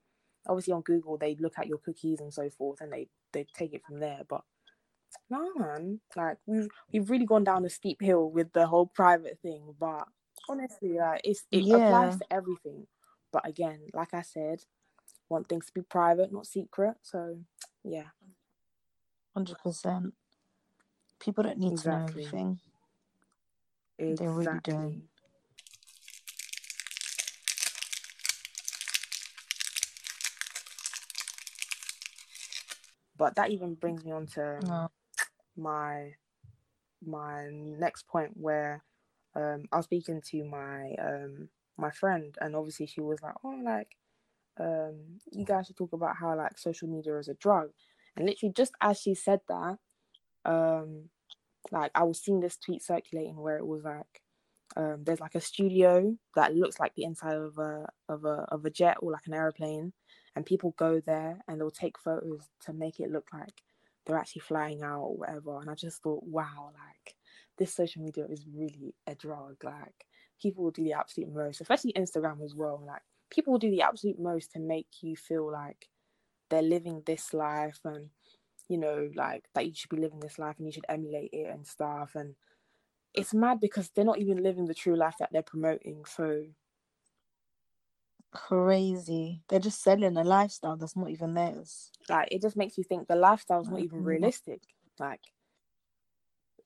[0.46, 3.72] Obviously on Google they look at your cookies and so forth and they they take
[3.74, 4.20] it from there.
[4.28, 4.42] But
[5.30, 9.38] no man, like we've we've really gone down a steep hill with the whole private
[9.40, 9.74] thing.
[9.78, 10.06] But
[10.48, 11.76] honestly, like it's it Yeah.
[11.86, 12.86] applies to everything.
[13.32, 14.60] But again, like I said,
[15.28, 16.94] want things to be private, not secret.
[17.02, 17.38] So
[17.82, 18.08] yeah,
[19.34, 20.14] Hundred percent.
[21.20, 22.60] People don't need to know everything.
[23.98, 24.16] exactly.
[24.16, 25.02] They really don't.
[33.16, 34.60] But that even brings me on to
[35.56, 36.14] my
[37.04, 38.82] my next point where
[39.36, 43.58] um I was speaking to my um my friend and obviously she was like, Oh
[43.62, 43.96] like
[44.58, 47.70] um you guys should talk about how like social media is a drug.
[48.16, 49.78] And literally just as she said that,
[50.44, 51.10] um
[51.72, 54.22] like I was seeing this tweet circulating where it was like
[54.76, 58.64] um, there's like a studio that looks like the inside of a of a of
[58.64, 59.92] a jet or like an aeroplane,
[60.34, 63.62] and people go there and they'll take photos to make it look like
[64.06, 65.60] they're actually flying out or whatever.
[65.60, 67.14] And I just thought, wow, like
[67.56, 69.56] this social media is really a drug.
[69.62, 70.06] Like
[70.40, 72.82] people will do the absolute most, especially Instagram as well.
[72.86, 75.88] Like people will do the absolute most to make you feel like
[76.50, 78.10] they're living this life and
[78.68, 81.48] you know like that you should be living this life and you should emulate it
[81.50, 82.34] and stuff and
[83.14, 86.44] it's mad because they're not even living the true life that they're promoting so.
[88.32, 89.42] Crazy.
[89.48, 91.90] They're just selling a lifestyle that's not even theirs.
[92.08, 94.62] Like it just makes you think the lifestyle's not even realistic.
[94.98, 95.20] Like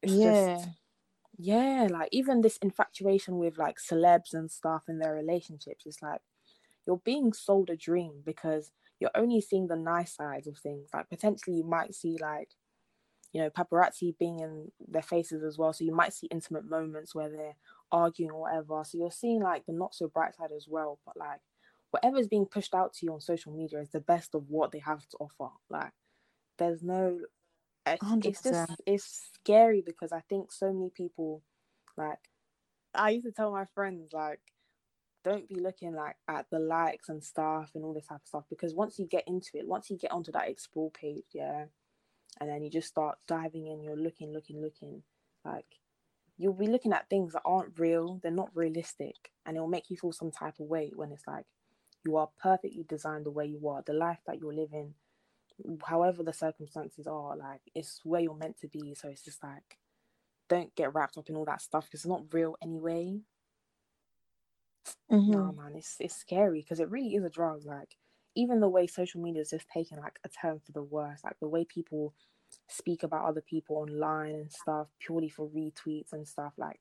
[0.02, 0.56] yeah.
[0.56, 0.68] just,
[1.38, 6.20] yeah like even this infatuation with like celebs and stuff in their relationships it's like
[6.88, 10.88] you're being sold a dream because you're only seeing the nice sides of things.
[10.92, 12.48] Like potentially you might see like
[13.32, 15.72] you know paparazzi being in their faces as well.
[15.72, 17.56] So you might see intimate moments where they're
[17.92, 18.82] arguing or whatever.
[18.84, 20.98] So you're seeing like the not so bright side as well.
[21.04, 21.40] But like
[21.90, 24.72] whatever is being pushed out to you on social media is the best of what
[24.72, 25.52] they have to offer.
[25.70, 25.92] Like
[26.58, 27.20] there's no
[27.86, 31.42] eh, it's, it's just it's scary because i think so many people
[31.96, 32.18] like
[32.94, 34.40] i used to tell my friends like
[35.24, 38.44] don't be looking like at the likes and stuff and all this type of stuff
[38.50, 41.64] because once you get into it once you get onto that explore page yeah
[42.40, 45.02] and then you just start diving in you're looking looking looking.
[45.44, 45.66] Like
[46.36, 49.90] you'll be looking at things that aren't real they're not realistic and it will make
[49.90, 51.46] you feel some type of way when it's like
[52.04, 54.94] you are perfectly designed the way you are the life that you're living
[55.84, 58.94] however the circumstances are like it's where you're meant to be.
[58.94, 59.78] So it's just like
[60.48, 63.20] don't get wrapped up in all that stuff because it's not real anyway.
[65.12, 65.32] Mm-hmm.
[65.32, 67.96] no man it's, it's scary because it really is a drug like
[68.38, 71.36] even the way social media is just taking like a turn for the worse like
[71.40, 72.14] the way people
[72.68, 76.80] speak about other people online and stuff purely for retweets and stuff like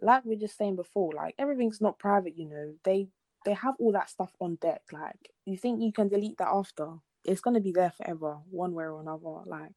[0.00, 3.06] like we are just saying before like everything's not private you know they
[3.44, 6.88] they have all that stuff on deck like you think you can delete that after?
[7.24, 9.72] It's going to be there forever one way or another like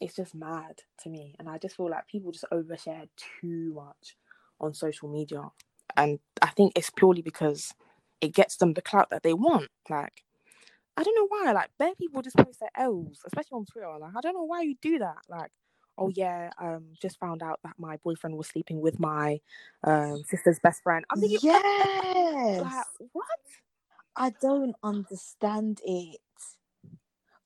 [0.00, 3.08] it's just mad to me and i just feel like people just overshare
[3.40, 4.16] too much
[4.60, 5.42] on social media
[5.96, 7.72] and i think it's purely because
[8.20, 9.68] it gets them the clout that they want.
[9.88, 10.22] Like,
[10.96, 11.52] I don't know why.
[11.52, 13.92] Like, bare people just post their L's, especially on Twitter.
[14.00, 15.18] Like, I don't know why you do that.
[15.28, 15.50] Like,
[15.98, 19.40] oh yeah, um, just found out that my boyfriend was sleeping with my
[19.84, 21.04] um sister's best friend.
[21.10, 22.62] I'm thinking, yes.
[22.62, 23.26] Like, what?
[24.16, 26.20] I don't understand it.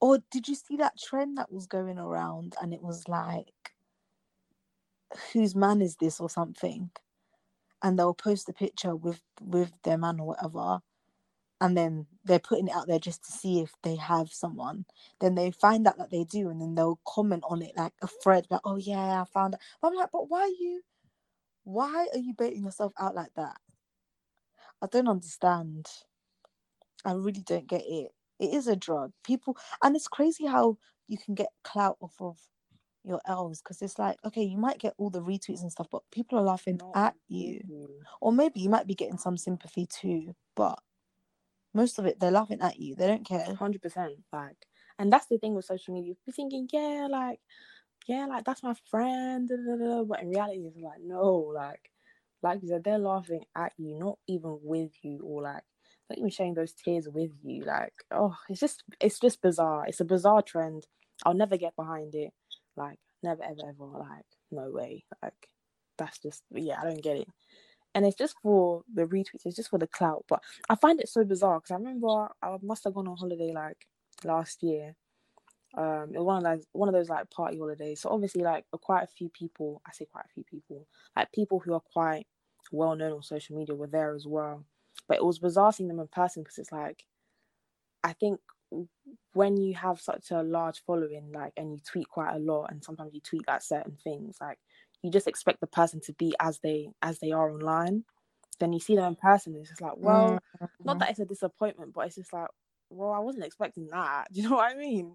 [0.01, 3.73] Or did you see that trend that was going around and it was like,
[5.33, 6.91] whose man is this or something?
[7.83, 10.81] And they'll post the picture with with their man or whatever
[11.61, 14.87] and then they're putting it out there just to see if they have someone.
[15.21, 18.07] Then they find out that they do and then they'll comment on it like a
[18.07, 19.61] thread like oh yeah i found it.
[19.83, 20.83] But i'm like but why are you
[21.65, 23.57] why are you baiting yourself out like that?
[24.83, 25.87] I don't understand.
[27.05, 28.13] I really don't get it.
[28.39, 29.13] It is a drug.
[29.25, 30.79] People and it's crazy how
[31.09, 32.39] you can get clout off of
[33.05, 36.03] your elves because it's like okay you might get all the retweets and stuff but
[36.13, 37.61] people are laughing Not at you.
[38.21, 40.79] or maybe you might be getting some sympathy too but
[41.75, 43.47] most of it they're laughing at you they don't care.
[43.47, 44.57] 100% like
[44.99, 47.41] and that's the thing with social media you're thinking yeah like
[48.09, 50.05] yeah like that's my friend da, da, da.
[50.05, 51.91] but in reality it's like no like
[52.43, 55.63] like you said they're laughing at you not even with you or like
[56.09, 60.01] not even sharing those tears with you like oh it's just it's just bizarre it's
[60.01, 60.87] a bizarre trend
[61.25, 62.33] i'll never get behind it
[62.77, 63.85] like, never, ever, ever.
[63.85, 65.05] Like, no way.
[65.23, 65.49] Like,
[65.99, 67.29] that's just, yeah, I don't get it.
[67.95, 70.25] And it's just for the retweets, it's just for the clout.
[70.29, 73.53] But I find it so bizarre because I remember I must have gone on holiday
[73.53, 73.87] like
[74.25, 74.95] last year.
[75.77, 78.01] Um, it was one of those one of those like party holidays.
[78.01, 81.59] So obviously, like quite a few people, I say quite a few people, like people
[81.59, 82.27] who are quite
[82.71, 84.65] well known on social media were there as well.
[85.09, 87.05] But it was bizarre seeing them in person because it's like,
[88.05, 88.41] I think
[89.33, 92.83] when you have such a large following, like, and you tweet quite a lot, and
[92.83, 94.59] sometimes you tweet like certain things, like,
[95.03, 98.05] you just expect the person to be as they as they are online.
[98.59, 100.67] Then you see them in person, it's just like, well, mm-hmm.
[100.85, 102.49] not that it's a disappointment, but it's just like,
[102.91, 104.27] well, I wasn't expecting that.
[104.33, 105.15] Do you know what I mean?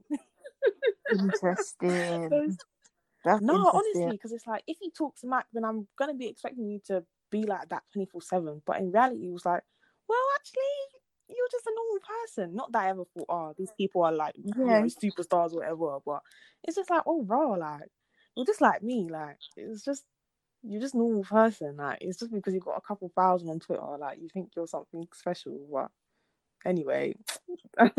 [1.12, 2.58] interesting.
[3.24, 6.70] so no, honestly, because it's like if you talk smack, then I'm gonna be expecting
[6.70, 8.62] you to be like that twenty four seven.
[8.66, 9.62] But in reality, it was like,
[10.08, 10.95] well, actually,
[11.30, 12.56] you're just a normal person.
[12.56, 14.54] Not that I ever thought, oh, these people are like yeah.
[14.58, 16.00] you know, superstars or whatever.
[16.06, 16.22] But
[16.64, 17.90] it's just like, oh, bro, like
[18.36, 19.08] you're just like me.
[19.10, 20.04] Like it's just
[20.64, 21.78] you're just normal person.
[21.78, 24.68] Like it's just because you've got a couple thousand on Twitter, like you think you're
[24.68, 25.60] something special.
[25.72, 25.90] But
[26.66, 27.16] anyway,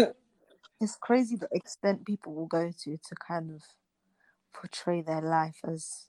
[0.81, 3.62] it's crazy the extent people will go to to kind of
[4.53, 6.07] portray their life as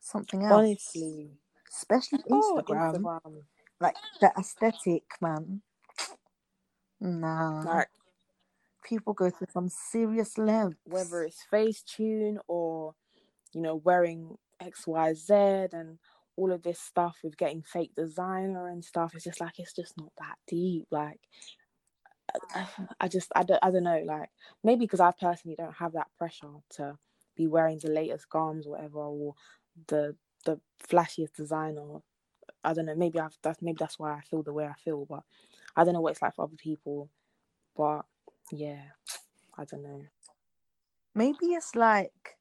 [0.00, 0.52] something else.
[0.52, 1.30] Honestly.
[1.68, 3.42] especially Oh, Instagram, Instagram.
[3.80, 5.62] like the aesthetic, man.
[7.02, 7.88] Nah, Like
[8.84, 10.78] people go to some serious lengths.
[10.84, 12.94] whether it's Facetune or
[13.54, 15.98] you know wearing XYZ and
[16.36, 19.96] all of this stuff with getting fake designer and stuff it's just like it's just
[19.98, 20.86] not that deep.
[20.90, 21.20] Like
[22.54, 22.66] I,
[23.00, 24.02] I just I don't, I don't know.
[24.06, 24.30] Like
[24.64, 26.98] maybe because I personally don't have that pressure to
[27.36, 29.34] be wearing the latest garms or whatever or
[29.88, 32.00] the the flashiest designer.
[32.64, 32.96] I don't know.
[32.96, 35.24] Maybe I've that's maybe that's why I feel the way I feel but
[35.76, 37.10] I don't know what it's like for other people
[37.76, 38.02] but
[38.52, 38.82] yeah
[39.58, 40.02] I don't know
[41.14, 42.38] Maybe it's like,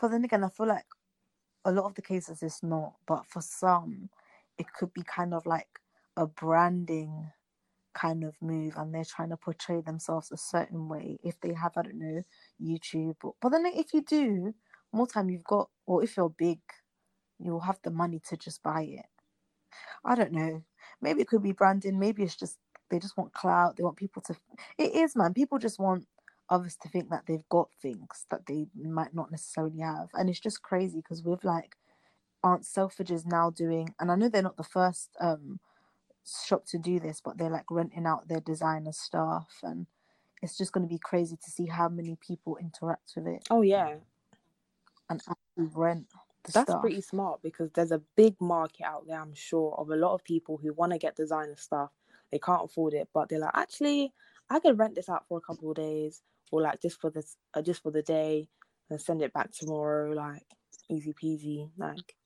[0.00, 0.86] but then again, I feel like
[1.64, 4.10] a lot of the cases it's not, but for some,
[4.58, 5.68] it could be kind of like
[6.16, 7.30] a branding
[7.94, 11.18] kind of move, and they're trying to portray themselves a certain way.
[11.24, 12.22] If they have, I don't know,
[12.62, 14.54] YouTube, but, but then if you do,
[14.92, 16.60] more time you've got, or if you're big,
[17.40, 19.06] you'll have the money to just buy it.
[20.04, 20.64] I don't know.
[21.02, 21.98] Maybe it could be branding.
[21.98, 22.58] Maybe it's just
[22.90, 23.76] they just want clout.
[23.76, 24.36] They want people to.
[24.78, 25.34] It is, man.
[25.34, 26.06] People just want
[26.50, 30.40] others to think that they've got things that they might not necessarily have, and it's
[30.40, 31.76] just crazy because with like
[32.42, 35.60] Aunt Selfridge is now doing, and I know they're not the first um
[36.46, 39.86] shop to do this, but they're like renting out their designer stuff, and
[40.42, 43.62] it's just going to be crazy to see how many people interact with it oh
[43.62, 43.96] yeah
[45.08, 46.06] and actually rent
[46.52, 46.74] That's stuff.
[46.74, 50.24] pretty smart because there's a big market out there, I'm sure, of a lot of
[50.24, 51.90] people who want to get designer stuff.
[52.32, 54.12] They can't afford it, but they're like, actually,
[54.48, 57.36] I could rent this out for a couple of days, or like just for this,
[57.54, 58.48] uh, just for the day,
[58.88, 60.44] and send it back tomorrow, like
[60.88, 61.70] easy peasy.
[61.76, 62.16] Like,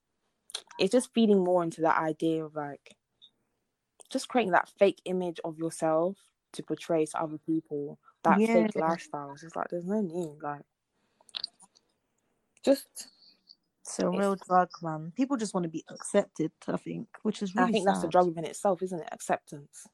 [0.79, 2.97] it's just feeding more into that idea of like,
[4.11, 6.19] just creating that fake image of yourself
[6.53, 7.99] to portray to other people.
[8.23, 8.77] That fake Yeah.
[8.77, 9.33] lifestyle.
[9.33, 10.63] It's just like there's no need, like,
[12.65, 13.09] just
[13.87, 15.13] It's a real drug, man.
[15.15, 18.03] People just want to be accepted, I think, which is really I think that's the
[18.07, 18.13] sad.
[18.13, 19.09] drug within itself, isn't it?
[19.13, 19.87] Acceptance.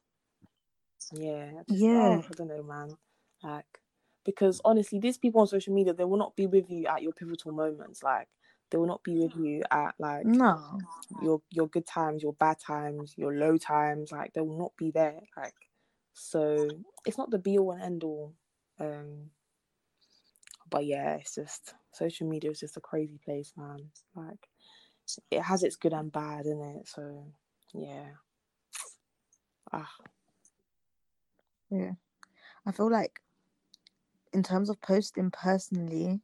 [1.11, 1.51] Yeah.
[1.67, 2.21] Just- Yeah.
[2.21, 2.97] oh, I don't know, man.
[3.43, 3.81] Like,
[4.23, 7.11] because honestly, these people on social media, they will not be with you at your
[7.11, 8.01] pivotal moments.
[8.01, 8.29] Like,
[8.69, 10.79] they will not be with you at like No.
[11.21, 14.11] your your good times, your bad times, your low times.
[14.13, 15.19] Like, they will not be there.
[15.35, 15.55] Like,
[16.13, 16.69] so
[17.05, 18.33] it's not the be all and end all.
[18.79, 19.31] Um,
[20.71, 23.91] but yeah, it's just social media is just a crazy place, man.
[24.15, 24.49] Like,
[25.31, 26.87] it has its good and bad in it.
[26.87, 27.25] So
[27.73, 28.11] yeah.
[29.73, 29.91] Ah,
[31.71, 31.93] Yeah.
[32.65, 33.21] I feel like
[34.33, 36.21] in terms of posting personally,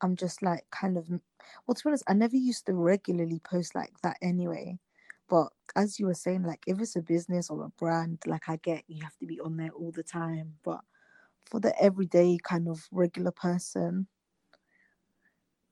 [0.00, 3.74] I'm just like kind of well to be honest, I never used to regularly post
[3.74, 4.78] like that anyway.
[5.28, 8.56] But as you were saying, like if it's a business or a brand, like I
[8.56, 10.54] get you have to be on there all the time.
[10.64, 10.80] But
[11.50, 14.08] for the everyday kind of regular person,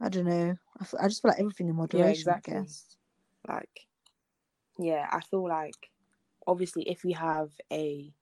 [0.00, 0.56] I don't know.
[0.98, 2.54] I just feel like everything in moderation, exactly.
[2.58, 2.96] I guess.
[3.48, 3.86] like
[4.78, 5.90] yeah i feel like
[6.46, 8.12] obviously if you have a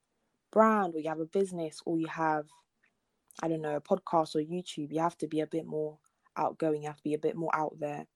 [0.53, 2.47] brand or you have a business or you have
[3.43, 5.99] i don't know a podcast or youtube you have to be a bit more
[6.37, 8.07] outgoing you have to be a bit more out there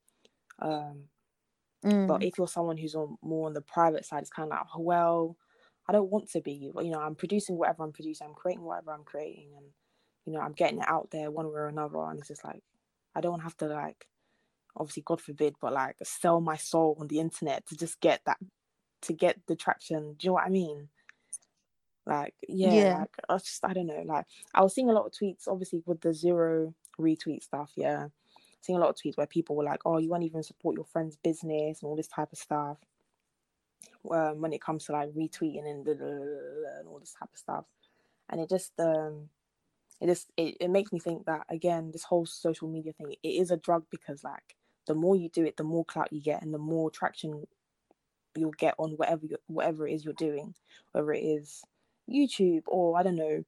[0.60, 1.04] um
[1.84, 2.06] Mm.
[2.06, 4.66] but if you're someone who's on more on the private side it's kind of like
[4.78, 5.36] well
[5.88, 8.64] i don't want to be but you know i'm producing whatever i'm producing i'm creating
[8.64, 9.66] whatever i'm creating and
[10.26, 12.62] you know i'm getting it out there one way or another and it's just like
[13.14, 14.06] i don't have to like
[14.76, 18.38] obviously god forbid but like sell my soul on the internet to just get that
[19.02, 20.88] to get the traction do you know what i mean?
[22.06, 22.98] Like yeah, Yeah.
[23.00, 24.24] like i just i don't know like
[24.54, 28.08] i was seeing a lot of tweets obviously with the zero retweet stuff yeah.
[28.60, 30.86] Seeing a lot of tweets where people were like oh you won't even support your
[30.86, 32.78] friend's business and all this type of stuff
[34.10, 37.30] um, when it comes to like retweeting and, blah, blah, blah, and all this type
[37.32, 37.64] of stuff.
[38.30, 39.30] And it just um
[40.00, 43.28] it just it, it makes me think that again this whole social media thing it
[43.28, 44.56] is a drug because like
[44.86, 47.46] the more you do it the more clout you get and the more traction
[48.36, 50.54] you'll get on whatever you, whatever it is you're doing
[50.92, 51.62] whether it is
[52.10, 53.44] youtube or i don't know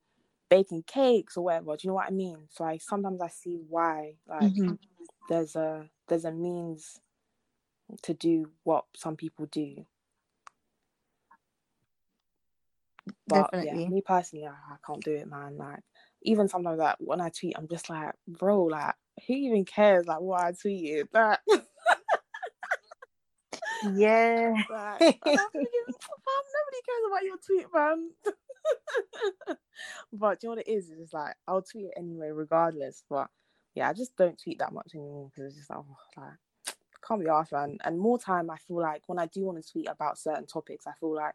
[0.51, 1.77] baking cakes or whatever.
[1.77, 2.49] Do you know what i mean?
[2.51, 4.79] So i sometimes i see why like Mhm.
[5.29, 7.01] there's a there's a means
[8.03, 9.87] to do what some people do
[13.27, 13.85] but Definitely.
[13.85, 15.81] yeah me personally I, I can't do it man like
[16.23, 18.95] even sometimes like when i tweet i'm just like bro like
[19.27, 21.09] who even cares like what i tweeted?
[21.13, 21.39] Like,
[23.83, 24.53] Yeah.
[24.71, 28.11] like thinking, nobody cares about your tweet man
[30.13, 30.91] but do you know what it is?
[30.91, 33.05] It's just like i'll tweet it anyway regardless.
[33.09, 33.29] But
[33.75, 36.35] yeah i just don't tweet that much anymore because it's just like, oh, like
[37.07, 37.79] can't be asked man.
[37.85, 40.87] And more time i feel like when i do want to tweet about certain topics
[40.87, 41.35] i feel like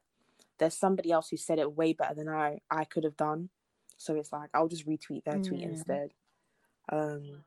[0.59, 3.49] there's somebody else who said it way better than i i could have done
[3.97, 5.69] so it's like i'll just retweet their tweet Mm.
[5.71, 6.11] instead
[6.89, 7.43] um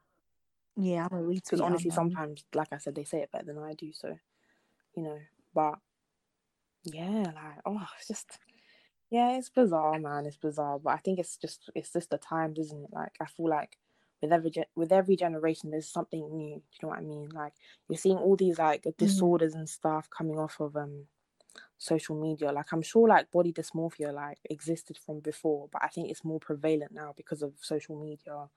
[0.76, 1.44] Yeah, I'm a retweet.
[1.44, 3.92] because honestly, sometimes, like I said, they say it better than I do.
[3.92, 4.16] So,
[4.94, 5.18] you know,
[5.54, 5.78] but
[6.84, 8.38] yeah, like oh, it's just
[9.10, 10.26] yeah, it's bizarre, man.
[10.26, 12.90] It's bizarre, but I think it's just it's just the times, isn't it?
[12.92, 13.76] Like I feel like
[14.22, 16.56] with every ge- with every generation, there's something new.
[16.56, 17.28] Do you know what I mean?
[17.34, 17.54] Like
[17.88, 21.06] you're seeing all these like disorders and stuff coming off of um
[21.78, 22.52] social media.
[22.52, 26.40] Like I'm sure like body dysmorphia like existed from before, but I think it's more
[26.40, 28.48] prevalent now because of social media.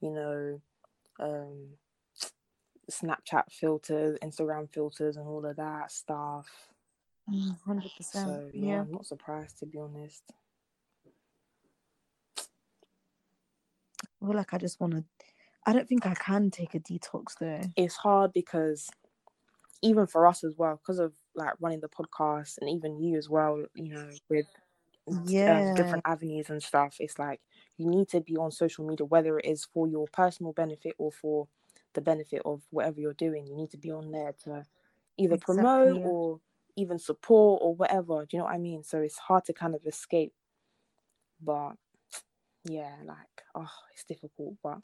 [0.00, 0.60] You know,
[1.20, 1.68] um
[2.90, 6.48] Snapchat filters, Instagram filters, and all of that stuff.
[7.30, 8.26] Mm, Hundred percent.
[8.26, 8.80] So yeah, Yeah.
[8.82, 10.22] I'm not surprised to be honest.
[14.22, 15.04] I feel like I just want to.
[15.66, 17.60] I don't think I can take a detox though.
[17.76, 18.88] It's hard because
[19.82, 23.28] even for us as well, because of like running the podcast and even you as
[23.28, 24.46] well, you know, with
[25.24, 25.58] Yeah.
[25.68, 27.40] um, different avenues and stuff, it's like
[27.78, 31.10] you need to be on social media, whether it is for your personal benefit or
[31.12, 31.48] for
[31.94, 33.46] the benefit of whatever you're doing.
[33.46, 34.64] You need to be on there to
[35.16, 36.40] either promote or
[36.76, 38.26] even support or whatever.
[38.26, 38.82] Do you know what I mean?
[38.84, 40.32] So it's hard to kind of escape.
[41.40, 41.72] But
[42.64, 44.78] yeah, like, oh, it's difficult, but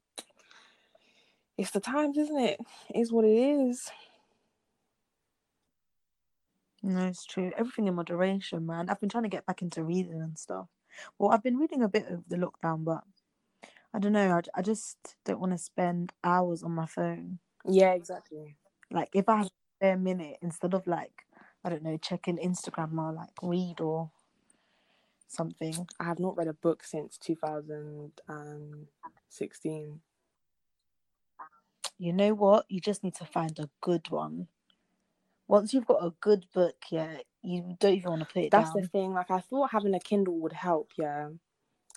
[1.58, 2.60] it's the times, isn't it?
[2.90, 3.90] It is what it is.
[6.86, 7.52] No, it's true.
[7.58, 8.90] Everything in moderation, man.
[8.90, 10.68] I've been trying to get back into reading and stuff.
[11.18, 13.04] Well, I've been reading a bit of the lockdown, but
[13.94, 14.32] I don't know.
[14.32, 17.38] I, I just don't want to spend hours on my phone.
[17.68, 18.56] Yeah, exactly.
[18.90, 21.12] Like, if I have a spare minute, instead of like,
[21.64, 24.10] I don't know, checking Instagram or like read or
[25.28, 25.86] something.
[26.00, 30.00] I have not read a book since 2016.
[31.98, 32.66] You know what?
[32.68, 34.48] You just need to find a good one.
[35.48, 38.70] Once you've got a good book, yeah, you don't even want to put it That's
[38.70, 38.82] down.
[38.82, 39.14] the thing.
[39.14, 41.28] Like, I thought having a Kindle would help, yeah.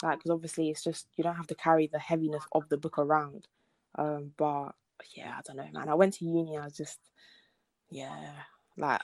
[0.03, 2.97] Like, because obviously it's just, you don't have to carry the heaviness of the book
[2.97, 3.47] around.
[3.95, 4.73] Um, but
[5.15, 5.89] yeah, I don't know, man.
[5.89, 6.99] I went to uni, I was just,
[7.89, 8.31] yeah,
[8.77, 9.01] like,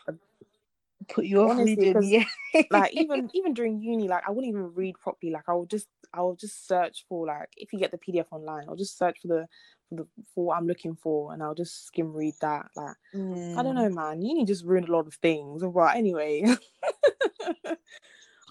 [1.09, 2.25] Put you off Honestly, reading, yeah.
[2.71, 5.31] like even even during uni, like I wouldn't even read properly.
[5.31, 8.25] Like I will just I will just search for like if you get the PDF
[8.31, 9.47] online, I'll just search for the
[9.89, 12.67] for the for what I'm looking for, and I'll just skim read that.
[12.75, 13.63] Like I Mm.
[13.63, 14.21] don't know, man.
[14.21, 15.63] Uni just ruined a lot of things.
[15.63, 16.43] But anyway,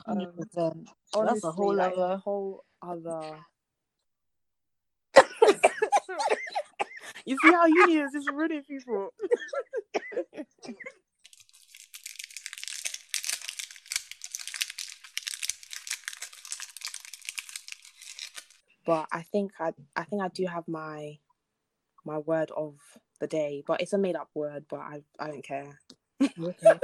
[0.07, 0.89] um, percent.
[1.13, 2.17] That's a whole like, other.
[2.17, 3.37] whole other.
[7.27, 9.11] you see how uni is just ruining people.
[18.85, 21.19] But I think I I think I do have my
[22.05, 22.77] my word of
[23.21, 25.79] the day, but it's a made up word, but I I don't care.
[26.43, 26.81] Okay.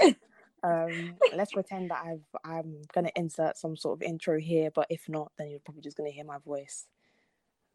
[0.62, 5.08] um, let's pretend that I've I'm gonna insert some sort of intro here, but if
[5.08, 6.86] not, then you're probably just gonna hear my voice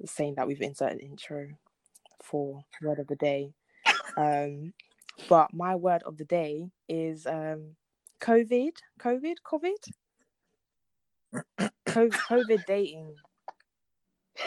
[0.05, 1.47] saying that we've inserted intro
[2.23, 3.53] for word of the day.
[4.17, 4.73] Um,
[5.29, 7.75] but my word of the day is um
[8.21, 9.91] COVID, COVID, COVID,
[11.59, 11.69] Co-
[12.01, 13.15] COVID dating.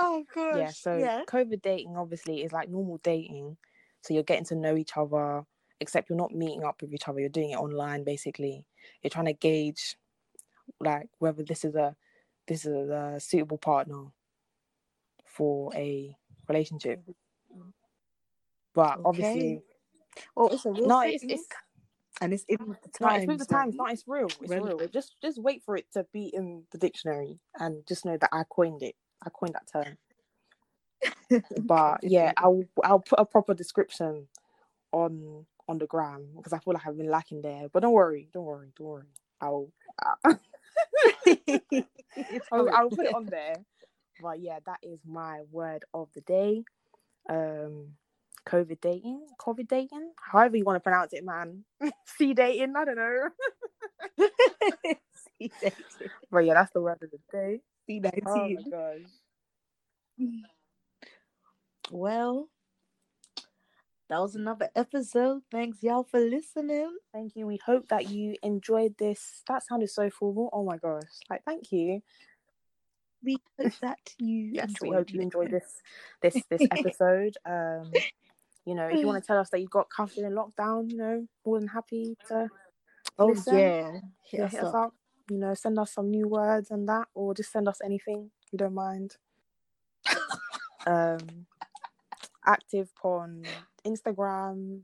[0.00, 0.56] Oh gosh.
[0.58, 3.56] yeah so covid dating obviously is like normal dating.
[4.02, 5.42] So you're getting to know each other
[5.80, 7.18] except you're not meeting up with each other.
[7.18, 8.64] You're doing it online basically.
[9.02, 9.96] You're trying to gauge
[10.78, 11.96] like whether this is a
[12.46, 14.04] this is a suitable partner
[15.24, 16.14] for a
[16.48, 17.02] relationship.
[18.74, 19.62] But obviously
[20.36, 21.46] Oh, it's a real no it's, thing, it's
[22.20, 23.64] and it's in the no it's with the man.
[23.64, 24.80] times no it's real it's real.
[24.92, 28.44] Just just wait for it to be in the dictionary and just know that i
[28.50, 28.94] coined it.
[29.24, 29.96] I coined that term.
[31.58, 34.26] But yeah i'll i'll put a proper description
[34.92, 37.68] on on the gram because i feel like i've been lacking there.
[37.72, 39.04] But don't worry don't worry don't worry.
[39.40, 39.70] I'll
[42.52, 43.56] I'll, I'll put it on there.
[44.20, 46.64] But yeah that is my word of the day.
[47.28, 47.92] Um
[48.46, 51.64] covid dating covid dating however you want to pronounce it man
[52.06, 53.28] c dating i don't know
[55.38, 55.74] See that.
[56.30, 59.08] but yeah that's the word of the day See that oh my gosh
[61.90, 62.48] Well,
[64.08, 65.42] that was another episode.
[65.50, 66.96] Thanks y'all for listening.
[67.12, 67.46] Thank you.
[67.46, 69.42] We hope that you enjoyed this.
[69.48, 70.50] That sounded so formal.
[70.52, 71.02] Oh my gosh.
[71.30, 72.02] Like, thank you.
[73.24, 75.82] We hope that you Yes, we enjoyed hope you enjoyed this
[76.22, 77.36] this this episode.
[77.44, 77.90] Um,
[78.68, 80.98] you know, if you want to tell us that you got cuffed in lockdown, you
[80.98, 82.48] know, more than happy to
[83.18, 83.56] Oh listen.
[83.58, 83.92] yeah,
[84.24, 84.74] hit yeah, us hit us up.
[84.74, 84.94] up.
[85.30, 88.30] You know, send us some new words and that, or just send us anything.
[88.52, 89.16] We don't mind.
[90.86, 91.46] um,
[92.46, 93.44] active on
[93.86, 94.82] Instagram,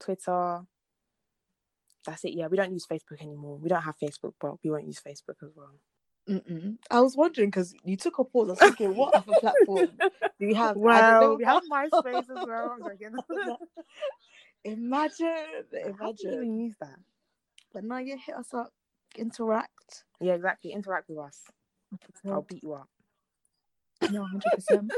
[0.00, 0.60] Twitter.
[2.06, 2.34] That's it.
[2.34, 3.58] Yeah, we don't use Facebook anymore.
[3.58, 5.74] We don't have Facebook, but we won't use Facebook as well.
[6.28, 6.76] Mm-mm.
[6.90, 8.48] I was wondering because you took a pause.
[8.48, 9.88] I was thinking, what other platform
[10.38, 10.76] do you have?
[10.76, 12.76] I Well, we have MySpace as well.
[14.64, 15.26] Imagine,
[15.98, 16.32] How do you imagine.
[16.34, 16.98] even use that?
[17.72, 18.72] But now you hit us up,
[19.16, 20.04] interact.
[20.20, 20.72] Yeah, exactly.
[20.72, 21.44] Interact with us.
[22.26, 22.88] I'll beat you up.
[24.10, 24.92] No, hundred percent.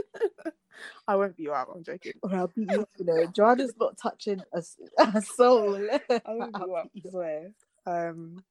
[1.08, 1.68] I won't beat you up.
[1.74, 2.12] I'm joking.
[2.22, 2.80] Or I'll beat you.
[2.82, 4.62] up, You know, Joanna's not touching a,
[4.98, 5.74] a soul.
[5.76, 6.84] I won't beat you up.
[6.94, 7.50] beat I you swear.
[7.86, 8.44] Um,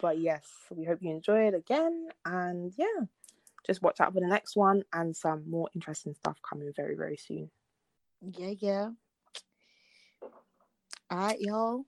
[0.00, 2.08] but yes, we hope you enjoy it again.
[2.24, 3.04] And yeah,
[3.66, 7.16] just watch out for the next one and some more interesting stuff coming very, very
[7.16, 7.50] soon.
[8.20, 8.88] Yeah, yeah.
[11.10, 11.84] All right, y'all.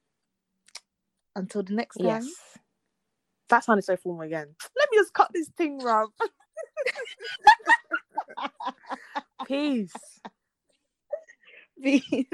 [1.35, 2.07] Until the next time.
[2.07, 2.29] Yes.
[3.49, 4.55] That sounded so formal again.
[4.77, 6.11] Let me just cut this thing, Rob.
[9.47, 9.93] Peace.
[11.83, 12.27] Peace.